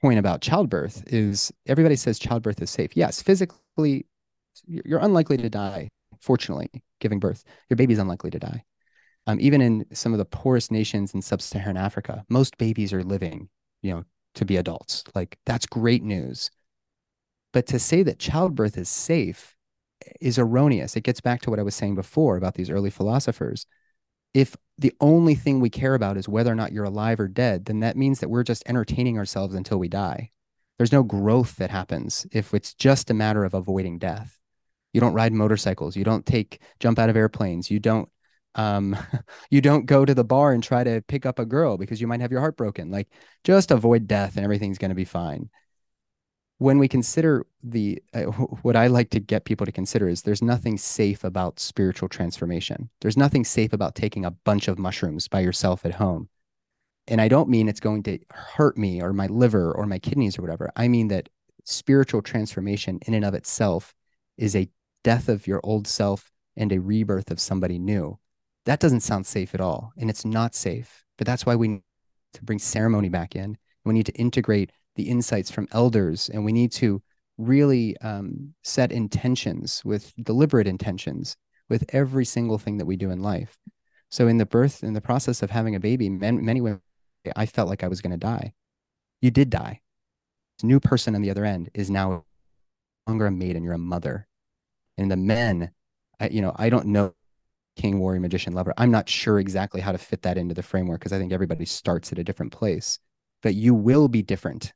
[0.00, 2.96] point about childbirth is everybody says childbirth is safe.
[2.96, 4.06] Yes, physically
[4.66, 5.88] you're unlikely to die,
[6.20, 7.44] fortunately, giving birth.
[7.70, 8.64] Your baby's unlikely to die.
[9.26, 13.48] Um, even in some of the poorest nations in sub-Saharan Africa, most babies are living,
[13.82, 14.04] you know,
[14.34, 15.04] to be adults.
[15.14, 16.50] Like that's great news.
[17.52, 19.54] But to say that childbirth is safe
[20.20, 20.96] is erroneous.
[20.96, 23.66] It gets back to what I was saying before about these early philosophers.
[24.34, 27.66] If the only thing we care about is whether or not you're alive or dead,
[27.66, 30.30] then that means that we're just entertaining ourselves until we die.
[30.78, 34.38] There's no growth that happens if it's just a matter of avoiding death.
[34.92, 35.96] You don't ride motorcycles.
[35.96, 37.70] You don't take jump out of airplanes.
[37.70, 38.08] You don't
[38.54, 38.96] um
[39.50, 42.06] you don't go to the bar and try to pick up a girl because you
[42.06, 42.90] might have your heart broken.
[42.90, 43.08] Like
[43.44, 45.50] just avoid death and everything's going to be fine
[46.62, 48.22] when we consider the uh,
[48.62, 52.88] what i like to get people to consider is there's nothing safe about spiritual transformation.
[53.00, 56.28] There's nothing safe about taking a bunch of mushrooms by yourself at home.
[57.08, 60.38] And i don't mean it's going to hurt me or my liver or my kidneys
[60.38, 60.70] or whatever.
[60.76, 61.28] I mean that
[61.64, 63.92] spiritual transformation in and of itself
[64.38, 64.70] is a
[65.02, 68.18] death of your old self and a rebirth of somebody new.
[68.66, 71.04] That doesn't sound safe at all and it's not safe.
[71.18, 71.82] But that's why we need
[72.34, 73.58] to bring ceremony back in.
[73.84, 77.02] We need to integrate the insights from elders and we need to
[77.38, 81.36] really um, set intentions with deliberate intentions
[81.68, 83.58] with every single thing that we do in life.
[84.10, 86.80] So in the birth in the process of having a baby many, many women
[87.36, 88.52] i felt like i was going to die.
[89.20, 89.80] You did die.
[90.58, 92.24] This new person on the other end is now no
[93.06, 94.26] longer a maiden you're a mother.
[94.98, 95.70] And the men
[96.20, 97.14] I, you know i don't know
[97.76, 98.74] king warrior magician lover.
[98.76, 101.64] I'm not sure exactly how to fit that into the framework because i think everybody
[101.64, 102.98] starts at a different place.
[103.42, 104.72] But you will be different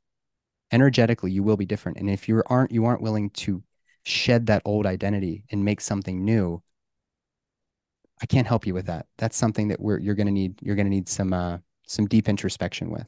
[0.71, 1.97] energetically you will be different.
[1.97, 3.63] And if you aren't you aren't willing to
[4.03, 6.63] shed that old identity and make something new
[8.21, 9.05] i can't help you with that.
[9.17, 12.05] That's something that we're you're going to need you're going to need some uh some
[12.05, 13.05] deep introspection with.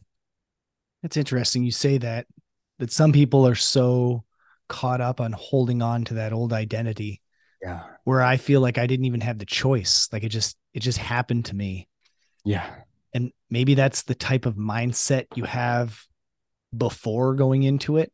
[1.03, 2.27] It's interesting you say that
[2.79, 4.23] that some people are so
[4.67, 7.21] caught up on holding on to that old identity
[7.61, 7.83] yeah.
[8.03, 10.07] where i feel like i didn't even have the choice.
[10.11, 11.87] Like it just it just happened to me.
[12.45, 12.69] Yeah.
[13.13, 15.99] And maybe that's the type of mindset you have
[16.75, 18.11] before going into it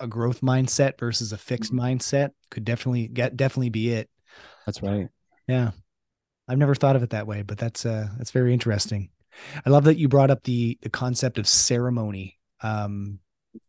[0.00, 1.98] a growth mindset versus a fixed mm-hmm.
[1.98, 4.08] mindset could definitely get definitely be it.
[4.66, 5.08] That's right.
[5.46, 5.72] Yeah.
[6.48, 9.10] I've never thought of it that way but that's uh that's very interesting.
[9.64, 12.38] I love that you brought up the the concept of ceremony.
[12.62, 13.18] Um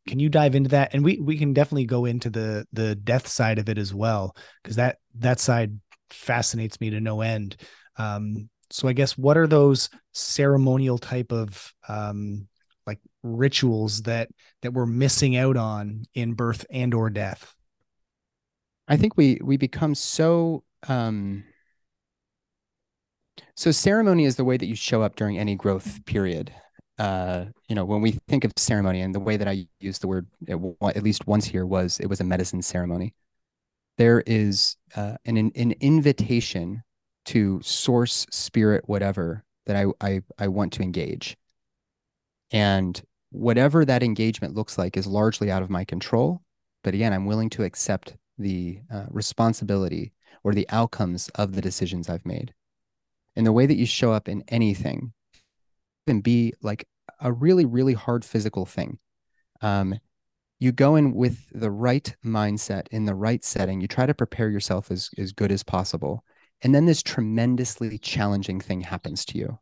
[0.08, 0.93] can you dive into that?
[0.93, 4.36] And we we can definitely go into the the death side of it as well
[4.62, 7.58] because that that side fascinates me to no end.
[7.98, 12.48] Um so i guess what are those ceremonial type of um
[13.24, 14.30] rituals that
[14.62, 17.56] that we're missing out on in birth and or death.
[18.88, 21.46] I think we we become so um
[23.56, 26.54] so ceremony is the way that you show up during any growth period.
[27.00, 30.08] Uh you know when we think of ceremony and the way that i use the
[30.08, 30.60] word at,
[30.96, 33.16] at least once here was it was a medicine ceremony.
[33.98, 36.84] There is uh, an an invitation
[37.26, 41.38] to source spirit whatever that I, I i want to engage.
[42.52, 43.02] And
[43.34, 46.42] whatever that engagement looks like is largely out of my control.
[46.84, 50.14] But again, I'm willing to accept the uh, responsibility
[50.44, 52.54] or the outcomes of the decisions I've made.
[53.36, 55.14] And the way that you show up in anything
[56.06, 56.88] can be like
[57.20, 59.00] a really, really hard physical thing.
[59.62, 60.00] Um,
[60.60, 63.82] you go in with the right mindset in the right setting.
[63.82, 66.24] You try to prepare yourself as, as good as possible.
[66.62, 69.60] And then this tremendously challenging thing happens to you.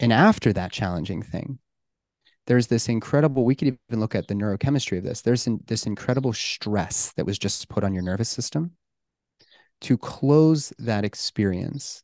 [0.00, 1.58] And after that challenging thing,
[2.46, 5.22] there's this incredible, we could even look at the neurochemistry of this.
[5.22, 8.72] There's this incredible stress that was just put on your nervous system.
[9.82, 12.02] To close that experience,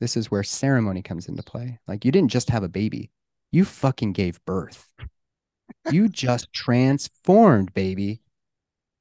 [0.00, 1.78] this is where ceremony comes into play.
[1.86, 3.10] Like you didn't just have a baby,
[3.52, 4.88] You fucking gave birth.
[5.90, 8.22] You just transformed, baby.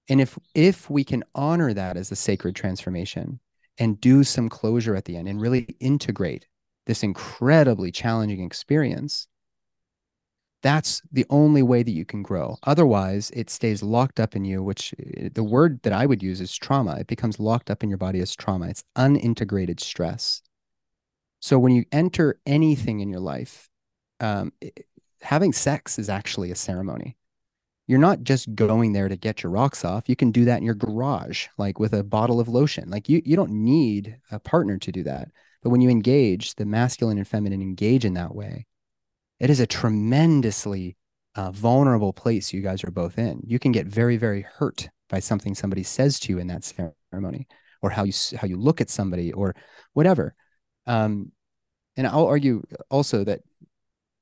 [0.09, 3.39] And if if we can honor that as a sacred transformation
[3.77, 6.47] and do some closure at the end and really integrate
[6.85, 9.27] this incredibly challenging experience,
[10.61, 12.57] that's the only way that you can grow.
[12.63, 16.39] Otherwise, it stays locked up in you, which eh, the word that I would use
[16.39, 16.97] is trauma.
[16.99, 18.67] It becomes locked up in your body as trauma.
[18.67, 20.41] It's unintegrated stress.
[21.39, 23.69] So when you enter anything in your life,
[24.19, 24.85] um, it,
[25.21, 27.17] having sex is actually a ceremony.
[27.87, 30.07] You're not just going there to get your rocks off.
[30.07, 32.89] You can do that in your garage, like with a bottle of lotion.
[32.89, 35.29] Like you, you don't need a partner to do that.
[35.63, 38.67] But when you engage, the masculine and feminine engage in that way
[39.41, 40.95] it is a tremendously
[41.33, 43.41] uh, vulnerable place you guys are both in.
[43.43, 46.63] You can get very, very hurt by something somebody says to you in that
[47.11, 47.47] ceremony,
[47.81, 49.55] or how you how you look at somebody, or
[49.93, 50.35] whatever.
[50.85, 51.31] Um,
[51.97, 52.61] and I'll argue
[52.91, 53.41] also that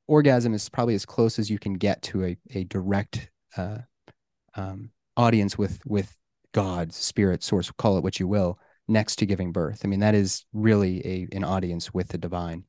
[0.08, 3.80] orgasm is probably as close as you can get to a a direct uh,
[4.56, 6.16] um, audience with with
[6.54, 8.58] God, spirit, source, call it what you will,
[8.88, 9.82] next to giving birth.
[9.84, 12.64] I mean, that is really a an audience with the divine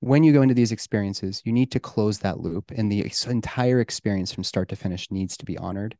[0.00, 3.80] when you go into these experiences, you need to close that loop, and the entire
[3.80, 5.96] experience from start to finish needs to be honored.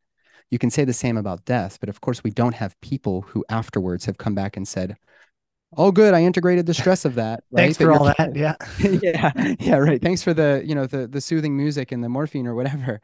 [0.50, 3.44] You can say the same about death, but of course, we don't have people who
[3.50, 4.96] afterwards have come back and said,
[5.76, 7.64] "Oh, good, I integrated the stress of that." Right?
[7.64, 8.34] Thanks for all that.
[8.34, 8.56] Yeah,
[9.02, 9.76] yeah, yeah.
[9.76, 10.00] Right.
[10.00, 13.00] Thanks for the you know the the soothing music and the morphine or whatever.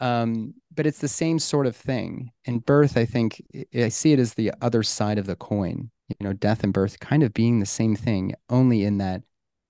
[0.00, 2.32] Um, but it's the same sort of thing.
[2.44, 3.40] In birth, I think
[3.72, 5.90] I see it as the other side of the coin.
[6.08, 9.22] You know, death and birth kind of being the same thing, only in that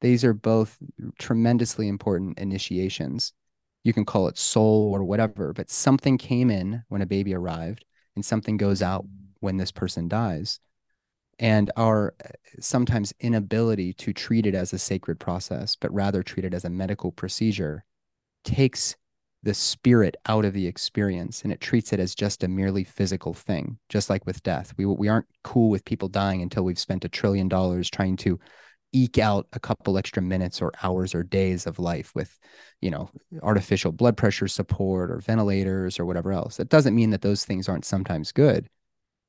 [0.02, 0.76] these are both
[1.18, 3.32] tremendously important initiations.
[3.84, 7.84] You can call it soul or whatever, but something came in when a baby arrived
[8.16, 9.06] and something goes out
[9.40, 10.58] when this person dies.
[11.38, 12.14] And our
[12.60, 16.70] sometimes inability to treat it as a sacred process, but rather treat it as a
[16.70, 17.84] medical procedure,
[18.44, 18.96] takes
[19.44, 23.34] the spirit out of the experience and it treats it as just a merely physical
[23.34, 24.74] thing, just like with death.
[24.76, 28.38] We, we aren't cool with people dying until we've spent a trillion dollars trying to
[28.92, 32.38] eke out a couple extra minutes or hours or days of life with
[32.80, 33.10] you know
[33.42, 36.60] artificial blood pressure support or ventilators or whatever else.
[36.60, 38.68] It doesn't mean that those things aren't sometimes good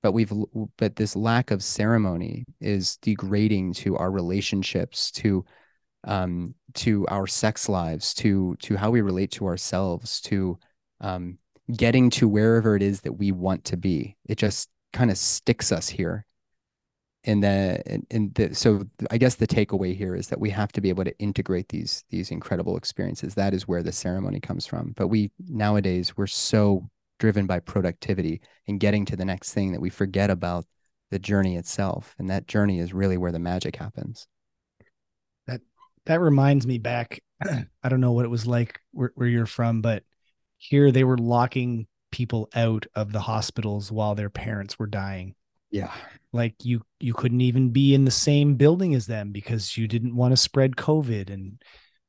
[0.01, 0.33] but we've
[0.77, 5.45] but this lack of ceremony is degrading to our relationships to
[6.03, 10.59] um to our sex lives to to how we relate to ourselves to
[10.99, 11.39] um
[11.73, 14.17] getting to wherever it is that we want to be.
[14.25, 16.25] It just kind of sticks us here
[17.25, 20.81] and the and the so i guess the takeaway here is that we have to
[20.81, 23.35] be able to integrate these these incredible experiences.
[23.35, 24.93] That is where the ceremony comes from.
[24.95, 29.81] But we nowadays we're so driven by productivity and getting to the next thing that
[29.81, 30.65] we forget about
[31.11, 32.15] the journey itself.
[32.17, 34.27] And that journey is really where the magic happens.
[35.47, 35.61] That
[36.05, 37.21] that reminds me back
[37.83, 40.03] i don't know what it was like where, where you're from but
[40.57, 45.35] here they were locking people out of the hospitals while their parents were dying
[45.73, 45.91] yeah.
[46.31, 50.15] Like you you couldn't even be in the same building as them because you didn't
[50.15, 51.31] want to spread covid.
[51.31, 51.61] And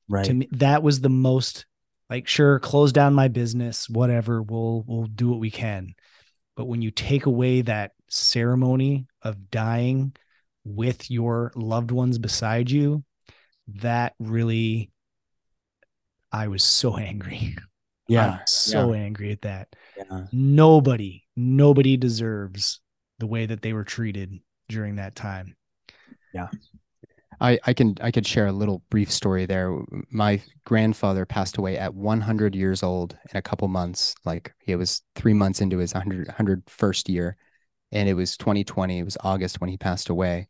[0.08, 0.24] right.
[0.26, 1.64] to me that was the most
[2.10, 5.94] like sure close down my business whatever we'll we'll do what we can.
[6.56, 10.14] But when you take away that ceremony of dying
[10.64, 13.02] with your loved ones beside you
[13.66, 14.90] that really
[16.30, 17.56] i was so angry.
[18.08, 19.00] Yeah so yeah.
[19.00, 19.74] angry at that.
[19.96, 20.26] Yeah.
[20.32, 22.80] nobody nobody deserves
[23.18, 25.56] the way that they were treated during that time.
[26.32, 26.48] Yeah.
[27.40, 29.82] I, I can I could share a little brief story there.
[30.10, 34.14] My grandfather passed away at 100 years old in a couple months.
[34.24, 37.36] Like he was three months into his 100, 101st year,
[37.92, 38.98] and it was 2020.
[38.98, 40.48] It was August when he passed away,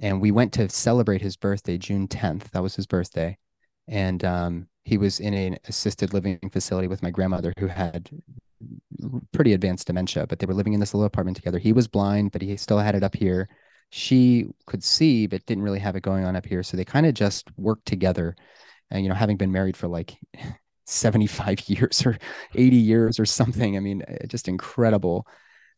[0.00, 2.50] and we went to celebrate his birthday, June 10th.
[2.50, 3.36] That was his birthday,
[3.86, 8.10] and um, he was in an assisted living facility with my grandmother who had
[9.32, 11.58] pretty advanced dementia, but they were living in this little apartment together.
[11.58, 13.48] He was blind, but he still had it up here.
[13.90, 16.62] She could see, but didn't really have it going on up here.
[16.62, 18.36] So they kind of just worked together.
[18.90, 20.16] And, you know, having been married for like
[20.86, 22.18] 75 years or
[22.54, 23.76] 80 years or something.
[23.76, 25.26] I mean, eh, just incredible.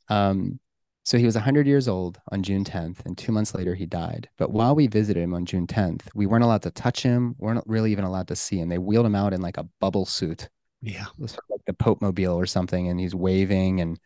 [0.09, 0.61] Um,
[1.05, 4.29] so he was 100 years old on June 10th, and two months later he died.
[4.39, 7.35] But while we visited him on June 10th, we weren't allowed to touch him.
[7.39, 8.71] We weren't really even allowed to see him.
[8.71, 10.49] They wheeled him out in like a bubble suit
[10.85, 11.07] yeah.
[11.07, 12.89] It was like the Pope Mobile or something.
[12.89, 13.81] And he's waving.
[13.81, 13.99] And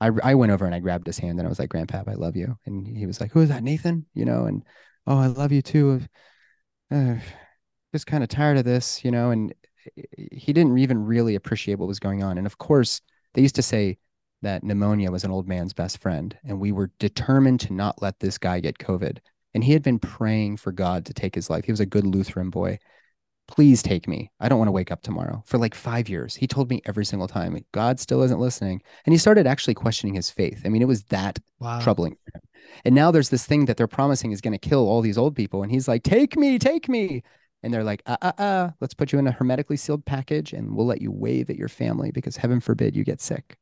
[0.00, 2.14] I, I went over and I grabbed his hand and I was like, Grandpa, I
[2.14, 2.56] love you.
[2.64, 4.06] And he was like, Who is that, Nathan?
[4.14, 4.64] You know, and
[5.06, 6.00] oh, I love you too.
[6.90, 7.16] Uh,
[7.92, 9.54] just kind of tired of this, you know, and
[10.14, 12.38] he didn't even really appreciate what was going on.
[12.38, 13.00] And of course,
[13.34, 13.98] they used to say
[14.40, 16.36] that pneumonia was an old man's best friend.
[16.44, 19.18] And we were determined to not let this guy get COVID.
[19.54, 21.64] And he had been praying for God to take his life.
[21.64, 22.78] He was a good Lutheran boy
[23.48, 24.30] please take me.
[24.40, 25.42] I don't want to wake up tomorrow.
[25.46, 28.82] For like five years, he told me every single time, God still isn't listening.
[29.04, 30.62] And he started actually questioning his faith.
[30.64, 31.80] I mean, it was that wow.
[31.80, 32.16] troubling
[32.84, 35.36] And now there's this thing that they're promising is going to kill all these old
[35.36, 35.62] people.
[35.62, 37.22] And he's like, take me, take me.
[37.62, 40.74] And they're like, uh, uh, uh, let's put you in a hermetically sealed package and
[40.74, 43.56] we'll let you wave at your family because heaven forbid you get sick.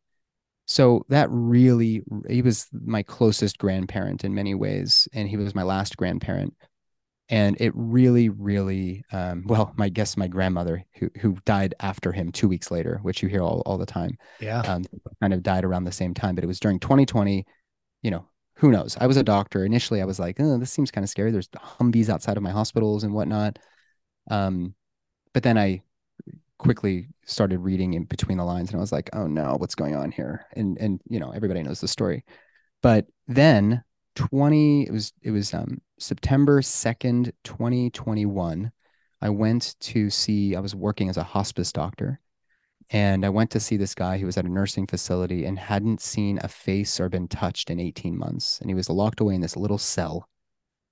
[0.66, 5.08] So that really, he was my closest grandparent in many ways.
[5.12, 6.54] And he was my last grandparent
[7.30, 12.30] and it really really um, well my guess my grandmother who who died after him
[12.30, 14.60] two weeks later which you hear all, all the time yeah.
[14.60, 14.84] um,
[15.20, 17.46] kind of died around the same time but it was during 2020
[18.02, 18.26] you know
[18.60, 18.94] who knows?
[19.00, 19.64] I was a doctor.
[19.64, 21.30] Initially i was like oh this seems kind of scary.
[21.30, 23.58] There's humvees outside of my hospitals and whatnot.
[24.30, 24.74] Um,
[25.32, 25.82] but then i
[26.58, 29.96] quickly started reading in between the lines and i was like oh no what's going
[29.96, 30.46] on here?
[30.54, 32.24] And and you know everybody knows the story.
[32.82, 33.82] But then
[34.16, 38.72] 20 it was it was um September 2nd 2021
[39.22, 42.20] I went to see I was working as a hospice doctor
[42.90, 46.00] and I went to see this guy who was at a nursing facility and hadn't
[46.00, 48.60] seen a face or been touched in 18 months.
[48.60, 50.28] And he was locked away in this little cell.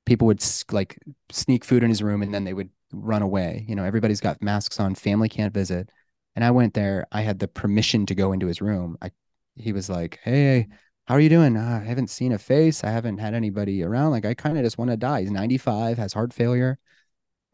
[0.06, 0.98] People would like
[1.30, 3.64] sneak food in his room and then they would run away.
[3.68, 5.90] You know everybody's got masks on family can't visit.
[6.36, 8.96] And I went there I had the permission to go into his room.
[9.02, 9.11] I
[9.56, 10.68] he was like hey
[11.09, 11.56] how are you doing?
[11.56, 12.84] Uh, I haven't seen a face.
[12.84, 14.11] I haven't had anybody around.
[14.11, 15.22] Like I kind of just want to die.
[15.22, 16.78] He's 95, has heart failure.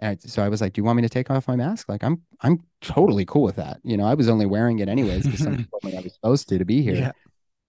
[0.00, 2.02] And so I was like, "Do you want me to take off my mask?" Like
[2.02, 3.78] I'm, I'm totally cool with that.
[3.84, 6.48] You know, I was only wearing it anyways because somebody told me I was supposed
[6.48, 6.96] to to be here.
[6.96, 7.12] Yeah.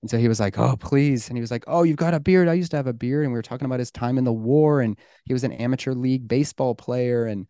[0.02, 2.20] And so he was like, "Oh, please," and he was like, "Oh, you've got a
[2.20, 2.48] beard.
[2.48, 4.34] I used to have a beard." And we were talking about his time in the
[4.34, 7.46] war, and he was an amateur league baseball player, and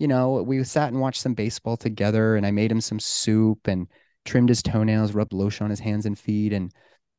[0.00, 3.68] you know, we sat and watched some baseball together, and I made him some soup
[3.68, 3.86] and
[4.24, 6.72] trimmed his toenails, rubbed lotion on his hands and feet, and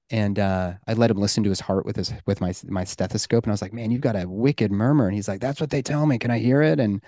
[0.10, 3.44] and uh, I let him listen to his heart with his with my my stethoscope,
[3.44, 5.70] and I was like, "Man, you've got a wicked murmur." And he's like, "That's what
[5.70, 6.18] they tell me.
[6.20, 7.02] Can I hear it?" And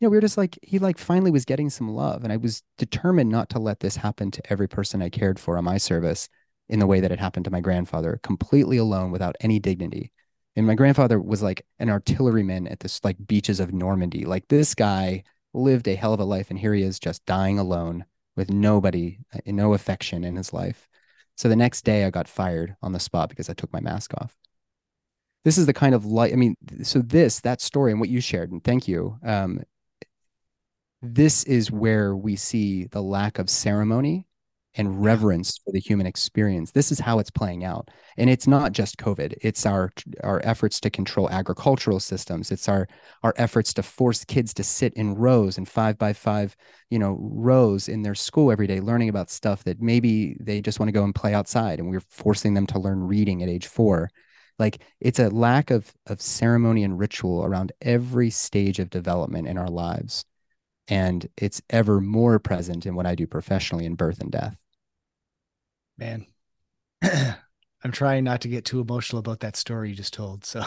[0.00, 2.36] you know, we were just like, he like finally was getting some love, and I
[2.36, 5.78] was determined not to let this happen to every person I cared for on my
[5.78, 6.28] service
[6.68, 10.12] in the way that it happened to my grandfather, completely alone without any dignity.
[10.56, 14.24] And my grandfather was like an artilleryman at this like beaches of Normandy.
[14.24, 17.58] Like this guy lived a hell of a life, and here he is just dying
[17.58, 18.04] alone
[18.36, 20.88] with nobody, uh, no affection in his life.
[21.36, 24.12] So the next day I got fired on the spot because I took my mask
[24.14, 24.36] off.
[25.44, 28.20] This is the kind of light, I mean, so this, that story and what you
[28.20, 29.18] shared, and thank you.
[29.22, 29.62] Um,
[31.02, 34.26] this is where we see the lack of ceremony
[34.76, 36.72] and reverence for the human experience.
[36.72, 37.90] This is how it's playing out.
[38.16, 39.34] And it's not just COVID.
[39.40, 42.50] It's our our efforts to control agricultural systems.
[42.50, 42.88] It's our
[43.22, 46.56] our efforts to force kids to sit in rows and five by five,
[46.90, 50.80] you know, rows in their school every day, learning about stuff that maybe they just
[50.80, 51.78] want to go and play outside.
[51.78, 54.10] And we're forcing them to learn reading at age four.
[54.58, 59.58] Like it's a lack of of ceremony and ritual around every stage of development in
[59.58, 60.24] our lives.
[60.88, 64.56] And it's ever more present in what I do professionally in birth and death
[65.98, 66.26] man.
[67.02, 70.64] I'm trying not to get too emotional about that story you just told so.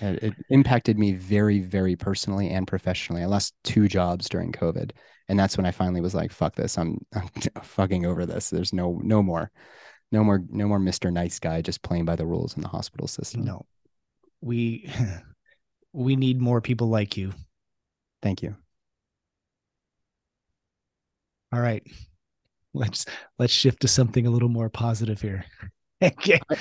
[0.00, 3.22] It impacted me very very personally and professionally.
[3.22, 4.92] I lost two jobs during covid
[5.28, 6.78] and that's when i finally was like fuck this.
[6.78, 7.28] I'm, I'm
[7.62, 8.50] fucking over this.
[8.50, 9.50] There's no no more.
[10.12, 13.08] No more no more mr nice guy just playing by the rules in the hospital
[13.08, 13.44] system.
[13.44, 13.66] No.
[14.40, 14.88] We
[15.92, 17.32] we need more people like you.
[18.22, 18.54] Thank you.
[21.52, 21.82] All right
[22.74, 23.06] let's
[23.38, 25.44] let's shift to something a little more positive here.
[26.02, 26.12] I,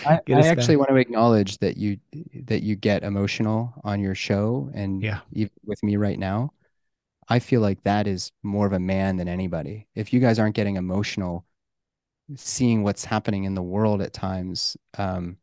[0.05, 1.97] I, I actually want to acknowledge that you
[2.45, 6.51] that you get emotional on your show and yeah, even with me right now.
[7.29, 9.87] I feel like that is more of a man than anybody.
[9.95, 11.45] If you guys aren't getting emotional,
[12.35, 15.37] seeing what's happening in the world at times, um,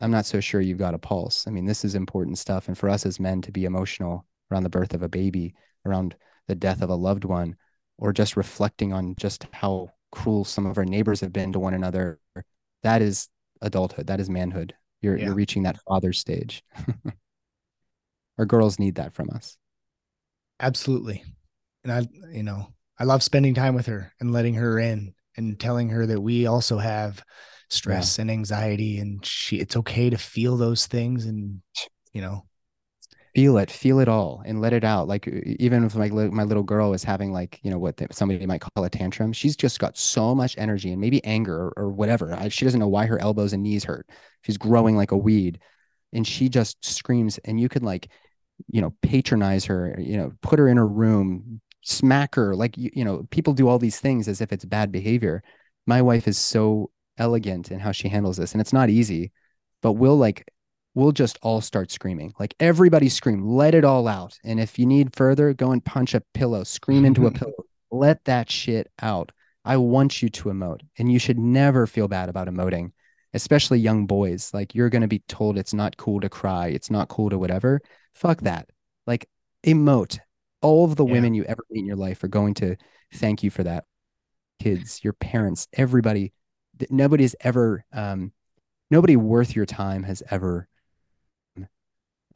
[0.00, 1.46] I'm not so sure you've got a pulse.
[1.46, 4.64] I mean, this is important stuff, and for us as men to be emotional around
[4.64, 5.54] the birth of a baby,
[5.86, 6.16] around
[6.48, 7.56] the death of a loved one,
[7.98, 11.74] or just reflecting on just how cruel some of our neighbors have been to one
[11.74, 12.18] another
[12.82, 13.28] that is
[13.62, 15.26] adulthood that is manhood you're yeah.
[15.26, 16.62] you're reaching that father stage
[18.38, 19.56] our girls need that from us
[20.60, 21.22] absolutely
[21.84, 22.66] and i you know
[22.98, 26.46] i love spending time with her and letting her in and telling her that we
[26.46, 27.22] also have
[27.68, 28.22] stress yeah.
[28.22, 31.60] and anxiety and she it's okay to feel those things and
[32.12, 32.46] you know
[33.36, 36.62] feel it feel it all and let it out like even if my, my little
[36.62, 39.94] girl is having like you know what somebody might call a tantrum she's just got
[39.94, 43.20] so much energy and maybe anger or, or whatever I, she doesn't know why her
[43.20, 44.08] elbows and knees hurt
[44.40, 45.58] she's growing like a weed
[46.14, 48.08] and she just screams and you could like
[48.68, 52.88] you know patronize her you know put her in her room smack her like you,
[52.94, 55.42] you know people do all these things as if it's bad behavior.
[55.86, 59.30] My wife is so elegant in how she handles this and it's not easy
[59.82, 60.48] but we'll like
[60.96, 62.32] we'll just all start screaming.
[62.40, 64.38] Like everybody scream, let it all out.
[64.42, 67.52] And if you need further, go and punch a pillow, scream into a pillow,
[67.92, 69.30] let that shit out.
[69.62, 70.80] I want you to emote.
[70.98, 72.92] And you should never feel bad about emoting,
[73.34, 74.52] especially young boys.
[74.54, 77.38] Like you're going to be told it's not cool to cry, it's not cool to
[77.38, 77.82] whatever.
[78.14, 78.70] Fuck that.
[79.06, 79.28] Like
[79.64, 80.18] emote.
[80.62, 81.12] All of the yeah.
[81.12, 82.76] women you ever meet in your life are going to
[83.12, 83.84] thank you for that.
[84.62, 86.32] Kids, your parents, everybody,
[86.88, 88.32] nobody's ever, um,
[88.90, 90.66] nobody worth your time has ever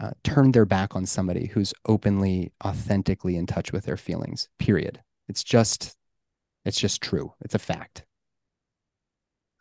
[0.01, 4.49] uh, turned their back on somebody who's openly, authentically in touch with their feelings.
[4.59, 5.03] Period.
[5.29, 5.97] It's just,
[6.65, 7.35] it's just true.
[7.43, 8.05] It's a fact.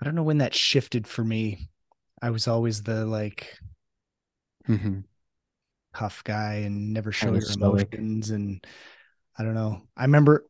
[0.01, 1.69] I don't know when that shifted for me.
[2.21, 3.57] I was always the like
[4.67, 4.99] mm-hmm.
[5.93, 8.29] tough guy and never show your emotions.
[8.29, 8.65] And
[9.37, 9.81] I don't know.
[9.97, 10.45] I remember,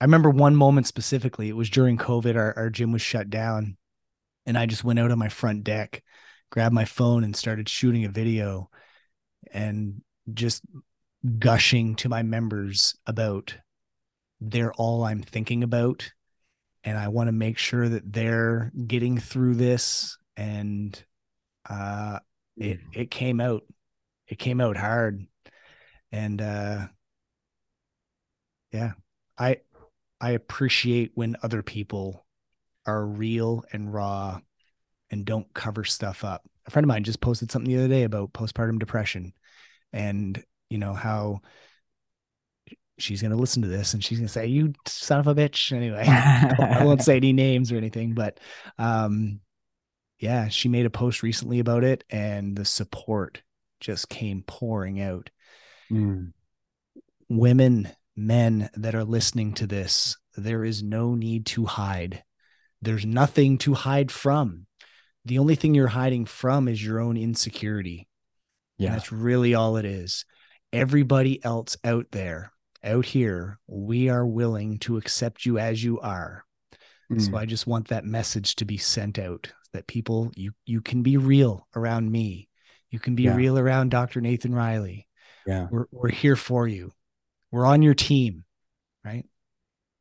[0.00, 1.48] I remember one moment specifically.
[1.48, 2.36] It was during COVID.
[2.36, 3.76] Our our gym was shut down,
[4.46, 6.02] and I just went out on my front deck,
[6.50, 8.68] grabbed my phone, and started shooting a video
[9.50, 10.62] and just
[11.38, 13.56] gushing to my members about
[14.40, 16.10] they're all I'm thinking about.
[16.84, 20.18] And I want to make sure that they're getting through this.
[20.36, 21.00] And
[21.68, 22.18] uh,
[22.56, 22.96] it mm.
[22.96, 23.62] it came out.
[24.26, 25.26] It came out hard.
[26.10, 26.88] And uh,
[28.72, 28.92] yeah,
[29.38, 29.58] I
[30.20, 32.26] I appreciate when other people
[32.86, 34.40] are real and raw
[35.10, 36.44] and don't cover stuff up.
[36.66, 39.32] A friend of mine just posted something the other day about postpartum depression
[39.92, 41.40] and you know how
[42.98, 45.34] she's going to listen to this and she's going to say you son of a
[45.34, 46.04] bitch anyway.
[46.06, 48.38] I won't say any names or anything but
[48.78, 49.40] um
[50.18, 53.42] yeah she made a post recently about it and the support
[53.80, 55.30] just came pouring out.
[55.90, 56.32] Mm.
[57.28, 62.22] women men that are listening to this there is no need to hide.
[62.80, 64.66] There's nothing to hide from
[65.24, 68.08] the only thing you're hiding from is your own insecurity
[68.82, 68.88] yeah.
[68.88, 70.24] And that's really all it is.
[70.72, 72.52] Everybody else out there,
[72.82, 76.44] out here, we are willing to accept you as you are.
[77.10, 77.20] Mm.
[77.20, 81.02] So I just want that message to be sent out that people you you can
[81.02, 82.48] be real around me.
[82.90, 83.36] You can be yeah.
[83.36, 84.20] real around Dr.
[84.20, 85.06] Nathan Riley.
[85.46, 85.68] Yeah.
[85.70, 86.92] We're we're here for you.
[87.52, 88.44] We're on your team,
[89.04, 89.24] right?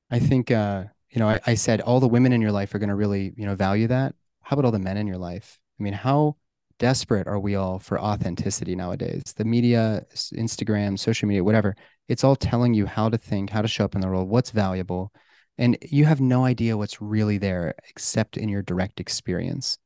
[0.09, 2.79] I think uh, you know, I, I said all the women in your life are
[2.79, 4.15] going to really, you know, value that.
[4.41, 5.59] How about all the men in your life?
[5.79, 6.37] I mean, how
[6.79, 9.23] desperate are we all for authenticity nowadays?
[9.35, 11.75] The media, Instagram, social media, whatever,
[12.07, 14.51] it's all telling you how to think, how to show up in the world, what's
[14.51, 15.11] valuable.
[15.57, 19.77] And you have no idea what's really there except in your direct experience.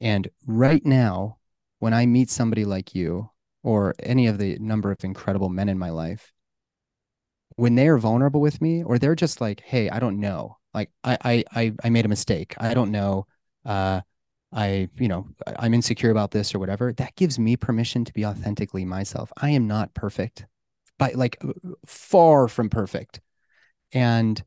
[0.00, 1.38] And right now,
[1.78, 3.30] when I meet somebody like you
[3.62, 6.32] or any of the number of incredible men in my life,
[7.56, 10.58] when they are vulnerable with me or they're just like, hey, I don't know.
[10.74, 12.54] Like I I I made a mistake.
[12.58, 13.26] I don't know.
[13.66, 14.00] Uh
[14.52, 18.24] I, you know, I'm insecure about this or whatever, that gives me permission to be
[18.24, 19.32] authentically myself.
[19.36, 20.46] I am not perfect,
[20.98, 21.52] but like uh,
[21.84, 23.20] far from perfect.
[23.92, 24.42] And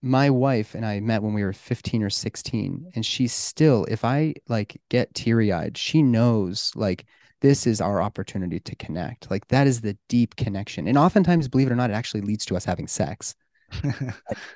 [0.00, 4.04] my wife and I met when we were 15 or 16, and she's still, if
[4.04, 7.04] I like get teary eyed, she knows like
[7.40, 9.30] this is our opportunity to connect.
[9.30, 10.88] Like that is the deep connection.
[10.88, 13.34] And oftentimes, believe it or not, it actually leads to us having sex.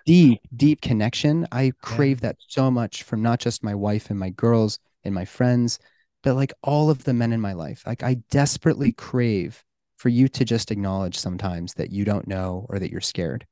[0.06, 1.46] Deep, deep connection.
[1.52, 2.28] I crave yeah.
[2.28, 5.78] that so much from not just my wife and my girls and my friends,
[6.22, 7.82] but like all of the men in my life.
[7.86, 9.64] Like I desperately crave
[9.96, 13.46] for you to just acknowledge sometimes that you don't know or that you're scared.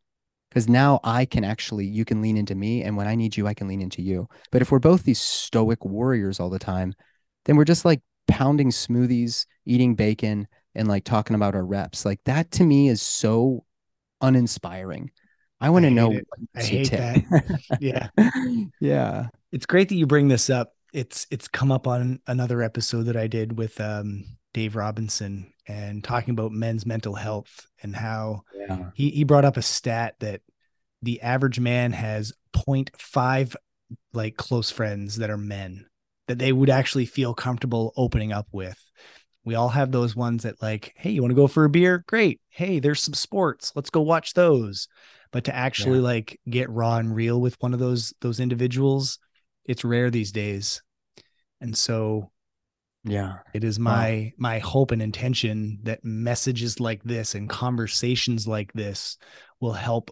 [0.48, 2.82] Because now I can actually, you can lean into me.
[2.82, 4.28] And when I need you, I can lean into you.
[4.50, 6.92] But if we're both these stoic warriors all the time,
[7.44, 12.04] then we're just like pounding smoothies, eating bacon, and like talking about our reps.
[12.04, 13.64] Like that to me is so
[14.20, 15.10] uninspiring.
[15.60, 16.18] I want to know.
[16.54, 17.60] I hate that.
[17.80, 18.08] yeah.
[18.80, 19.28] yeah.
[19.52, 20.74] It's great that you bring this up.
[20.92, 26.02] It's it's come up on another episode that I did with um, Dave Robinson and
[26.02, 28.90] talking about men's mental health and how yeah.
[28.94, 30.40] he, he brought up a stat that
[31.02, 33.54] the average man has 0.5
[34.12, 35.86] like close friends that are men
[36.26, 38.78] that they would actually feel comfortable opening up with.
[39.44, 42.04] We all have those ones that like, hey, you want to go for a beer?
[42.06, 42.40] Great.
[42.50, 43.72] Hey, there's some sports.
[43.74, 44.88] Let's go watch those
[45.32, 46.04] but to actually yeah.
[46.04, 49.18] like get raw and real with one of those those individuals
[49.64, 50.82] it's rare these days
[51.60, 52.30] and so
[53.04, 54.32] yeah it is my wow.
[54.38, 59.16] my hope and intention that messages like this and conversations like this
[59.60, 60.10] will help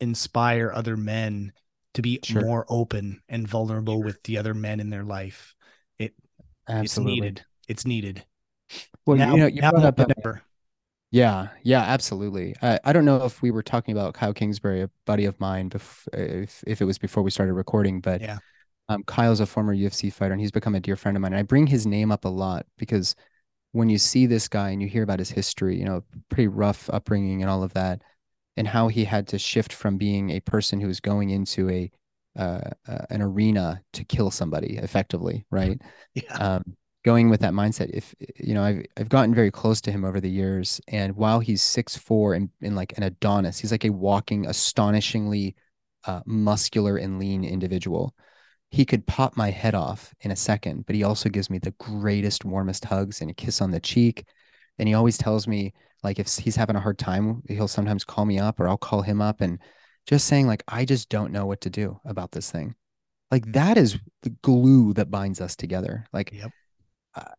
[0.00, 1.52] inspire other men
[1.94, 2.42] to be sure.
[2.42, 4.04] more open and vulnerable sure.
[4.04, 5.54] with the other men in their life
[5.98, 6.14] it
[6.68, 7.12] Absolutely.
[7.12, 8.24] it's needed it's needed
[9.06, 10.42] well now, you know you brought up never
[11.12, 12.54] yeah, yeah, absolutely.
[12.62, 15.68] I, I don't know if we were talking about Kyle Kingsbury, a buddy of mine,
[15.68, 18.38] bef- if if it was before we started recording, but yeah,
[18.88, 21.32] Um, Kyle's a former UFC fighter, and he's become a dear friend of mine.
[21.32, 23.16] And I bring his name up a lot because
[23.72, 26.90] when you see this guy and you hear about his history, you know, pretty rough
[26.90, 28.02] upbringing and all of that,
[28.56, 31.90] and how he had to shift from being a person who was going into a
[32.38, 35.80] uh, uh, an arena to kill somebody effectively, right?
[36.14, 36.38] Yeah.
[36.38, 37.90] Um, going with that mindset.
[37.92, 41.40] If you know, I've I've gotten very close to him over the years, and while
[41.40, 45.56] he's six four and, and like an Adonis, he's like a walking, astonishingly
[46.06, 48.14] uh, muscular and lean individual.
[48.70, 51.72] He could pop my head off in a second, but he also gives me the
[51.72, 54.24] greatest, warmest hugs and a kiss on the cheek.
[54.78, 55.74] And he always tells me,
[56.04, 59.02] like, if he's having a hard time, he'll sometimes call me up or I'll call
[59.02, 59.58] him up and
[60.06, 62.76] just saying, like, I just don't know what to do about this thing.
[63.30, 66.06] Like, that is the glue that binds us together.
[66.12, 66.52] Like, Yep.
[67.14, 67.32] Uh,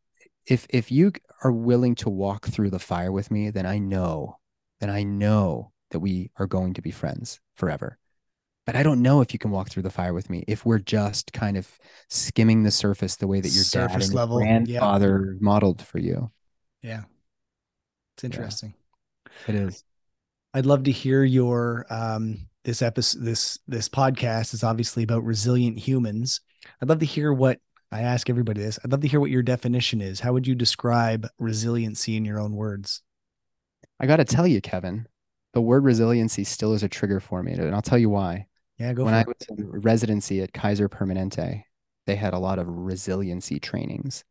[0.45, 1.11] if if you
[1.43, 4.37] are willing to walk through the fire with me, then I know,
[4.79, 7.97] then I know that we are going to be friends forever.
[8.65, 10.79] But I don't know if you can walk through the fire with me if we're
[10.79, 11.67] just kind of
[12.09, 14.59] skimming the surface the way that your dad Surface and your level, yeah.
[14.59, 16.31] grandfather modeled for you.
[16.81, 17.03] Yeah.
[18.15, 18.75] It's interesting.
[19.47, 19.83] It is.
[20.53, 25.79] I'd love to hear your um this episode this this podcast is obviously about resilient
[25.79, 26.41] humans.
[26.81, 27.59] I'd love to hear what
[27.91, 28.79] I ask everybody this.
[28.83, 30.19] I'd love to hear what your definition is.
[30.19, 33.01] How would you describe resiliency in your own words?
[33.99, 35.07] I got to tell you, Kevin,
[35.53, 38.47] the word resiliency still is a trigger for me, and I'll tell you why.
[38.79, 39.27] Yeah, go when I it.
[39.27, 41.63] was in residency at Kaiser Permanente,
[42.07, 44.23] they had a lot of resiliency trainings.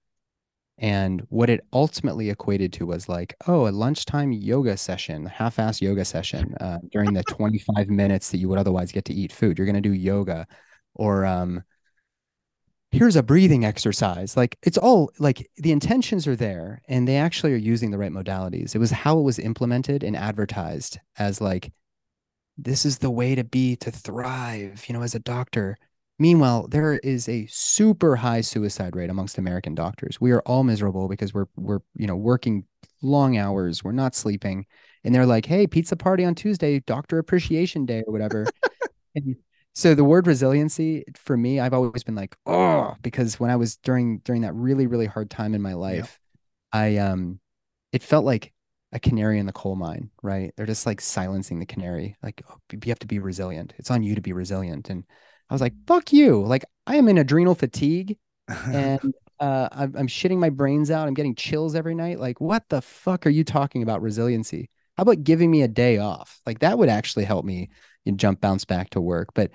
[0.79, 5.83] And what it ultimately equated to was like, oh, a lunchtime yoga session, a half-ass
[5.83, 9.59] yoga session uh, during the 25 minutes that you would otherwise get to eat food.
[9.59, 10.47] You're going to do yoga,
[10.95, 11.63] or um,
[12.93, 14.37] here's a breathing exercise.
[14.37, 18.13] Like it's all like the intentions are there, and they actually are using the right
[18.13, 18.75] modalities.
[18.75, 21.73] It was how it was implemented and advertised as like,
[22.59, 25.77] this is the way to be to thrive, you know, as a doctor.
[26.19, 30.21] Meanwhile, there is a super high suicide rate amongst American doctors.
[30.21, 32.67] We are all miserable because we're we're you know working
[33.03, 34.67] long hours, we're not sleeping,
[35.05, 38.47] and they're like, "Hey, pizza party on Tuesday, Doctor Appreciation Day or whatever."
[39.15, 39.37] and
[39.75, 43.77] so the word resiliency for me, I've always been like, "Oh," because when I was
[43.77, 46.19] during during that really really hard time in my life,
[46.73, 47.41] I um,
[47.93, 48.53] it felt like
[48.93, 50.53] a canary in the coal mine, right?
[50.57, 53.75] They're just like silencing the canary, like oh, you have to be resilient.
[53.79, 55.05] It's on you to be resilient, and
[55.49, 56.43] I was like, fuck you.
[56.45, 58.19] Like I am in adrenal fatigue
[58.73, 61.09] and uh, I'm, I'm shitting my brains out.
[61.09, 62.21] I'm getting chills every night.
[62.21, 64.71] Like, what the fuck are you talking about resiliency?
[64.97, 66.41] How about giving me a day off?
[66.47, 67.71] Like that would actually help me
[68.05, 69.29] you jump bounce back to work.
[69.35, 69.51] But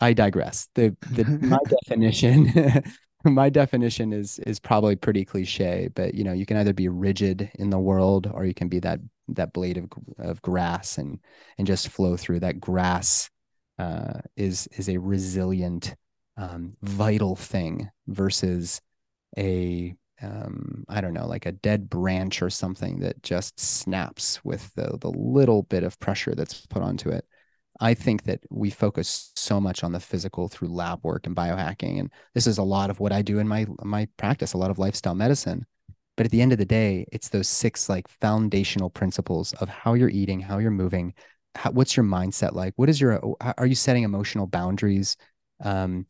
[0.00, 0.68] I digress.
[0.74, 2.82] The the my definition
[3.24, 7.50] my definition is is probably pretty cliche, but you know, you can either be rigid
[7.58, 11.18] in the world or you can be that that blade of of grass and
[11.58, 13.30] and just flow through that grass
[13.78, 15.94] uh, is is a resilient,
[16.36, 18.80] um, vital thing versus
[19.38, 24.72] a um, I don't know, like a dead branch or something that just snaps with
[24.74, 27.26] the the little bit of pressure that's put onto it.
[27.80, 31.98] I think that we focus so much on the physical through lab work and biohacking,
[31.98, 34.70] and this is a lot of what I do in my my practice, a lot
[34.70, 35.66] of lifestyle medicine.
[36.16, 39.94] But at the end of the day, it's those six like foundational principles of how
[39.94, 41.14] you're eating, how you're moving,
[41.56, 42.74] how, what's your mindset like?
[42.76, 45.16] What is your are you setting emotional boundaries?
[45.62, 46.06] Um,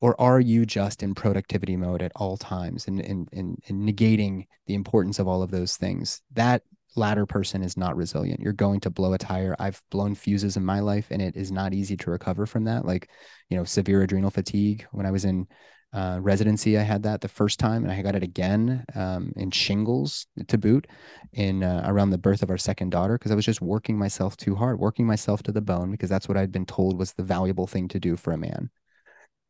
[0.00, 4.46] or are you just in productivity mode at all times and, and, and, and negating
[4.66, 6.20] the importance of all of those things?
[6.34, 6.62] That
[6.96, 8.40] latter person is not resilient.
[8.40, 9.54] You're going to blow a tire.
[9.58, 12.84] I've blown fuses in my life and it is not easy to recover from that.
[12.84, 13.08] Like,
[13.50, 14.86] you know, severe adrenal fatigue.
[14.92, 15.46] When I was in
[15.92, 19.50] uh, residency, I had that the first time and I got it again um, in
[19.50, 20.86] shingles to boot
[21.32, 24.36] in uh, around the birth of our second daughter because I was just working myself
[24.36, 27.22] too hard, working myself to the bone because that's what I'd been told was the
[27.22, 28.70] valuable thing to do for a man.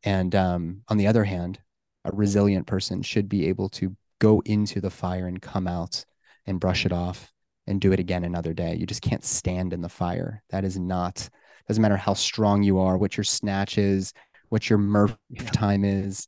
[0.03, 1.59] And um, on the other hand,
[2.05, 6.05] a resilient person should be able to go into the fire and come out
[6.45, 7.33] and brush it off
[7.67, 8.75] and do it again another day.
[8.75, 10.41] You just can't stand in the fire.
[10.49, 11.29] That is not,
[11.67, 14.13] doesn't matter how strong you are, what your snatch is,
[14.49, 15.17] what your Murph
[15.51, 16.27] time is.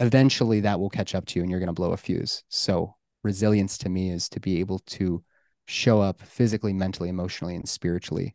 [0.00, 2.42] Eventually that will catch up to you and you're going to blow a fuse.
[2.48, 5.22] So, resilience to me is to be able to
[5.66, 8.34] show up physically, mentally, emotionally, and spiritually.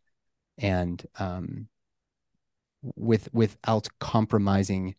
[0.60, 1.68] And um,
[2.96, 4.96] with without compromising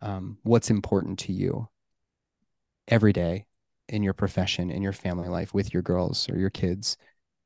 [0.00, 1.68] um, what's important to you
[2.86, 3.47] every day
[3.88, 6.96] in your profession, in your family life, with your girls or your kids,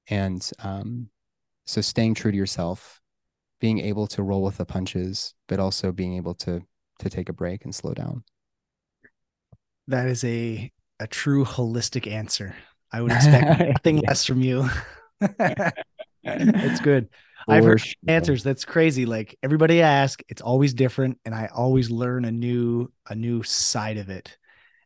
[0.09, 1.09] and um,
[1.67, 3.01] so staying true to yourself,
[3.61, 6.63] being able to roll with the punches, but also being able to
[6.99, 8.25] to take a break and slow down.
[9.89, 10.71] That is a
[11.01, 12.55] a true holistic answer.
[12.93, 14.69] I would expect nothing less from you.
[16.25, 17.09] it's good.
[17.49, 17.95] I've heard sure.
[18.07, 18.45] answers.
[18.45, 19.07] That's crazy.
[19.07, 23.99] Like everybody asks, it's always different, and I always learn a new a new side
[23.99, 24.37] of it.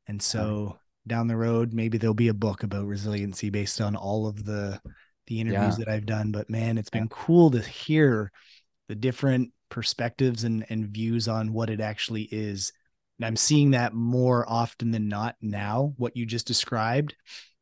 [0.07, 4.27] And so down the road, maybe there'll be a book about resiliency based on all
[4.27, 4.81] of the
[5.27, 5.85] the interviews yeah.
[5.85, 6.31] that I've done.
[6.31, 8.31] But man, it's been cool to hear
[8.89, 12.73] the different perspectives and and views on what it actually is.
[13.19, 15.95] And I'm seeing that more often than not now.
[15.97, 17.15] What you just described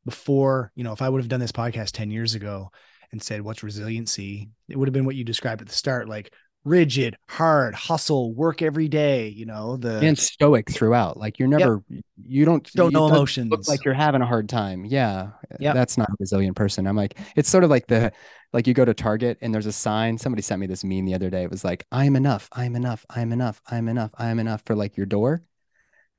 [0.04, 2.70] before, you know, if I would have done this podcast 10 years ago
[3.12, 4.50] and said, What's resiliency?
[4.68, 6.32] It would have been what you described at the start, like
[6.64, 11.16] rigid, hard, hustle, work every day, you know, the and stoic throughout.
[11.16, 12.04] Like you're never yep.
[12.26, 13.50] you don't don't know emotions.
[13.50, 14.84] Look like you're having a hard time.
[14.84, 15.30] Yeah.
[15.60, 15.74] Yeah.
[15.74, 16.86] That's not a resilient person.
[16.86, 18.12] I'm like, it's sort of like the
[18.52, 20.16] like you go to Target and there's a sign.
[20.16, 21.42] Somebody sent me this meme the other day.
[21.42, 24.96] It was like, I'm enough, I'm enough, I'm enough, I'm enough, I'm enough for like
[24.96, 25.42] your door.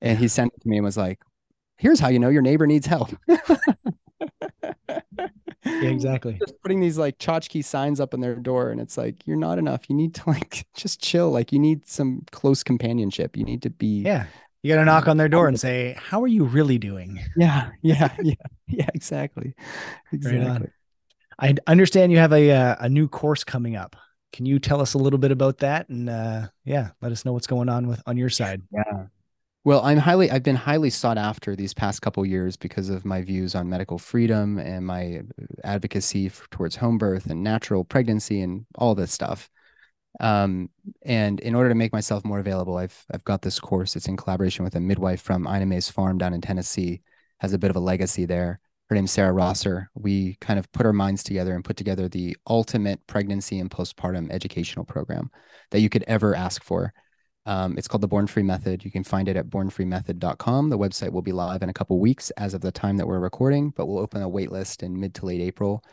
[0.02, 1.20] And he sent it to me and was like,
[1.78, 3.10] here's how you know your neighbor needs help.
[5.66, 6.38] yeah, exactly.
[6.40, 9.58] Just putting these like tchotchke signs up on their door, and it's like you're not
[9.58, 9.90] enough.
[9.90, 11.32] You need to like just chill.
[11.32, 13.36] Like you need some close companionship.
[13.36, 14.02] You need to be.
[14.02, 14.26] Yeah,
[14.64, 17.70] you got to knock on their door and say, "How are you really doing?" Yeah,
[17.82, 18.34] yeah, yeah,
[18.68, 18.90] yeah.
[18.94, 19.56] Exactly,
[20.12, 20.48] exactly.
[20.48, 20.70] Right
[21.38, 23.96] I understand you have a uh, a new course coming up.
[24.32, 25.90] Can you tell us a little bit about that?
[25.90, 28.62] And uh, yeah, let us know what's going on with on your side.
[28.72, 29.06] Yeah.
[29.66, 33.24] Well, I'm highly I've been highly sought after these past couple years because of my
[33.24, 35.24] views on medical freedom and my
[35.64, 39.50] advocacy for, towards home birth and natural pregnancy and all this stuff.
[40.20, 40.70] Um,
[41.04, 43.96] and in order to make myself more available, I've I've got this course.
[43.96, 47.02] It's in collaboration with a midwife from Ina May's farm down in Tennessee.
[47.40, 48.60] Has a bit of a legacy there.
[48.90, 49.90] Her name's Sarah Rosser.
[49.96, 54.32] We kind of put our minds together and put together the ultimate pregnancy and postpartum
[54.32, 55.32] educational program
[55.72, 56.94] that you could ever ask for.
[57.46, 58.84] Um, it's called the Born Free Method.
[58.84, 60.70] You can find it at bornfreemethod.com.
[60.70, 63.20] The website will be live in a couple weeks as of the time that we're
[63.20, 65.84] recording, but we'll open a waitlist in mid to late April.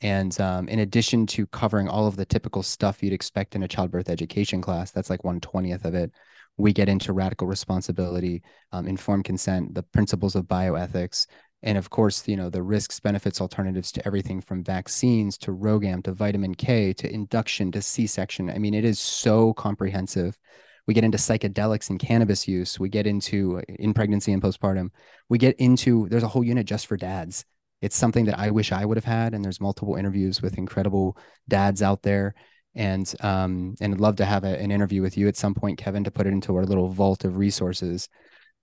[0.00, 3.68] And um, in addition to covering all of the typical stuff you'd expect in a
[3.68, 6.10] childbirth education class, that's like 120th of it.
[6.56, 8.42] We get into radical responsibility,
[8.72, 11.26] um, informed consent, the principles of bioethics,
[11.62, 16.04] and of course, you know, the risks, benefits, alternatives to everything from vaccines to RhoGAM
[16.04, 18.50] to vitamin K to induction to C section.
[18.50, 20.38] I mean, it is so comprehensive
[20.86, 24.90] we get into psychedelics and cannabis use we get into uh, in pregnancy and postpartum
[25.28, 27.44] we get into there's a whole unit just for dads.
[27.80, 31.16] It's something that i wish i would have had and there's multiple interviews with incredible
[31.48, 32.34] dads out there.
[32.74, 35.78] And um and i'd love to have a, an interview with you at some point
[35.78, 38.08] kevin to put it into our little vault of resources.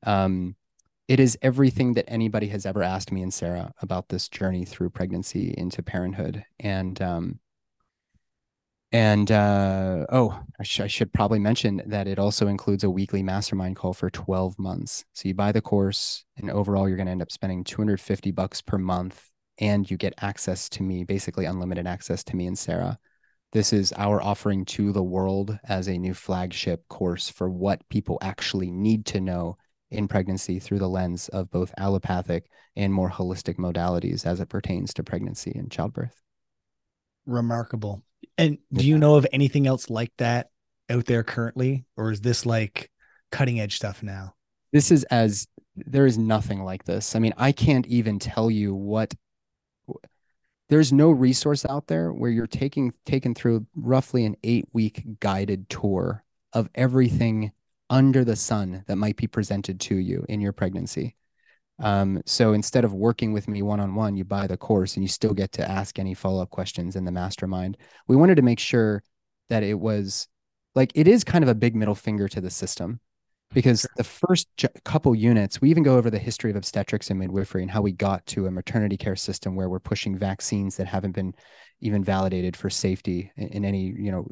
[0.05, 0.55] Um
[1.07, 4.91] it is everything that anybody has ever asked me and sarah about this journey through
[4.91, 6.43] pregnancy into parenthood.
[6.59, 7.39] And um
[8.91, 13.23] and uh, oh, I, sh- I, should probably mention that it also includes a weekly
[13.23, 15.05] mastermind call for 12 months.
[15.13, 18.61] So you buy the course, and overall, you're going to end up spending 250 bucks
[18.61, 19.29] per month,
[19.59, 22.99] and you get access to me, basically unlimited access to me and Sarah.
[23.53, 28.17] This is our offering to the world as a new flagship course for what people
[28.21, 29.57] actually need to know
[29.89, 34.93] in pregnancy through the lens of both allopathic and more holistic modalities as it pertains
[34.93, 36.15] to pregnancy and childbirth.
[37.25, 38.03] Remarkable.
[38.37, 40.49] And do you know of anything else like that
[40.89, 42.89] out there currently, or is this like
[43.31, 44.35] cutting edge stuff now?
[44.71, 47.15] This is as there is nothing like this.
[47.15, 49.13] I mean, I can't even tell you what
[50.69, 55.69] there's no resource out there where you're taking taken through roughly an eight week guided
[55.69, 57.51] tour of everything
[57.89, 61.15] under the sun that might be presented to you in your pregnancy.
[61.79, 65.03] Um, so instead of working with me one on one, you buy the course and
[65.03, 67.77] you still get to ask any follow up questions in the mastermind.
[68.07, 69.03] We wanted to make sure
[69.49, 70.27] that it was
[70.75, 72.99] like it is kind of a big middle finger to the system
[73.53, 73.89] because sure.
[73.97, 74.47] the first
[74.85, 77.91] couple units, we even go over the history of obstetrics and midwifery and how we
[77.91, 81.33] got to a maternity care system where we're pushing vaccines that haven't been
[81.81, 84.27] even validated for safety in, in any you know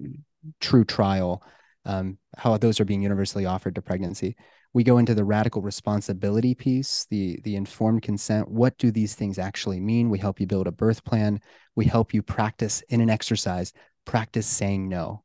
[0.59, 1.43] true trial.
[1.85, 4.35] Um, how those are being universally offered to pregnancy
[4.73, 8.49] we go into the radical responsibility piece the the informed consent.
[8.49, 10.09] What do these things actually mean?
[10.09, 11.41] We help you build a birth plan.
[11.75, 13.73] We help you practice in an exercise
[14.05, 15.23] practice saying no.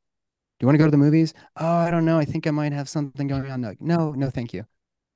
[0.59, 1.34] Do you want to go to the movies?
[1.57, 2.18] Oh i don't know.
[2.18, 3.61] I think i might have something going on.
[3.61, 4.64] No no no thank you.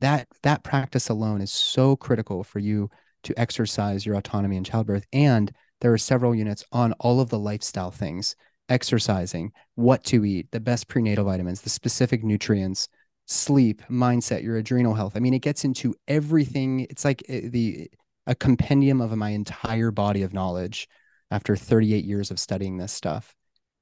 [0.00, 2.90] That that practice alone is so critical for you
[3.24, 5.06] to exercise your autonomy in childbirth.
[5.12, 8.36] And there are several units on all of the lifestyle things.
[8.70, 12.86] Exercising what to eat the best prenatal vitamins the specific nutrients
[13.28, 15.12] sleep, mindset, your adrenal health.
[15.14, 16.80] I mean, it gets into everything.
[16.90, 17.90] It's like eh, the
[18.26, 20.88] a compendium of my entire body of knowledge
[21.30, 23.34] after 38 years of studying this stuff.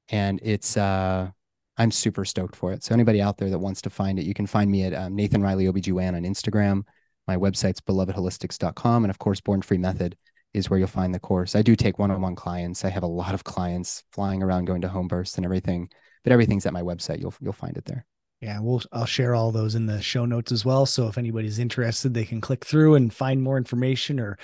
[0.09, 1.30] And it's uh
[1.78, 2.82] I'm super stoked for it.
[2.84, 5.14] So anybody out there that wants to find it, you can find me at um,
[5.14, 6.84] Nathan Riley OBGYN on Instagram.
[7.26, 9.05] My website's belovedholistics.com.
[9.05, 10.16] And of course, Born Free Method
[10.55, 11.55] is where you'll find the course.
[11.55, 12.84] I do take one-on-one clients.
[12.84, 15.90] I have a lot of clients flying around going to home bursts and everything,
[16.24, 17.20] but everything's at my website.
[17.20, 18.07] You'll you'll find it there.
[18.41, 20.87] Yeah, we'll I'll share all those in the show notes as well.
[20.87, 24.39] So if anybody's interested, they can click through and find more information or,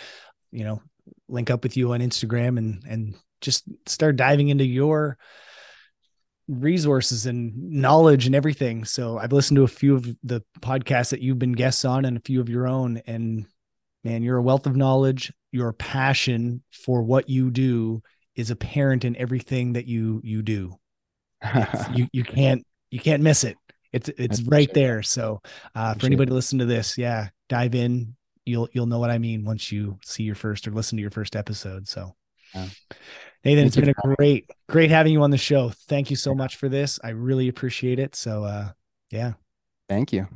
[0.51, 0.80] you know,
[1.28, 5.18] link up with you on Instagram and and just start diving into your
[6.49, 8.84] resources and knowledge and everything.
[8.84, 12.16] So I've listened to a few of the podcasts that you've been guests on and
[12.16, 13.47] a few of your own and
[14.05, 15.32] man, you're a wealth of knowledge.
[15.53, 18.03] Your passion for what you do
[18.34, 20.78] is apparent in everything that you you do.
[21.95, 23.57] you you can't you can't miss it.
[23.93, 25.03] It's it's That's right there.
[25.03, 25.40] So
[25.74, 28.16] uh, for anybody to listen to this, yeah, dive in.
[28.45, 31.11] You'll you'll know what I mean once you see your first or listen to your
[31.11, 31.88] first episode.
[31.88, 32.14] So.
[32.55, 32.68] Yeah.
[33.45, 35.70] Nathan, it's been a great, great having you on the show.
[35.88, 37.01] Thank you so much for this.
[37.03, 38.14] I really appreciate it.
[38.14, 38.70] So, uh,
[39.11, 39.32] yeah.
[39.88, 40.28] Thank you.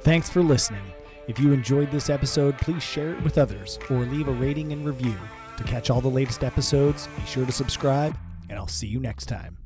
[0.00, 0.82] Thanks for listening.
[1.28, 4.84] If you enjoyed this episode, please share it with others or leave a rating and
[4.84, 5.16] review.
[5.58, 8.16] To catch all the latest episodes, be sure to subscribe,
[8.48, 9.56] and I'll see you next time.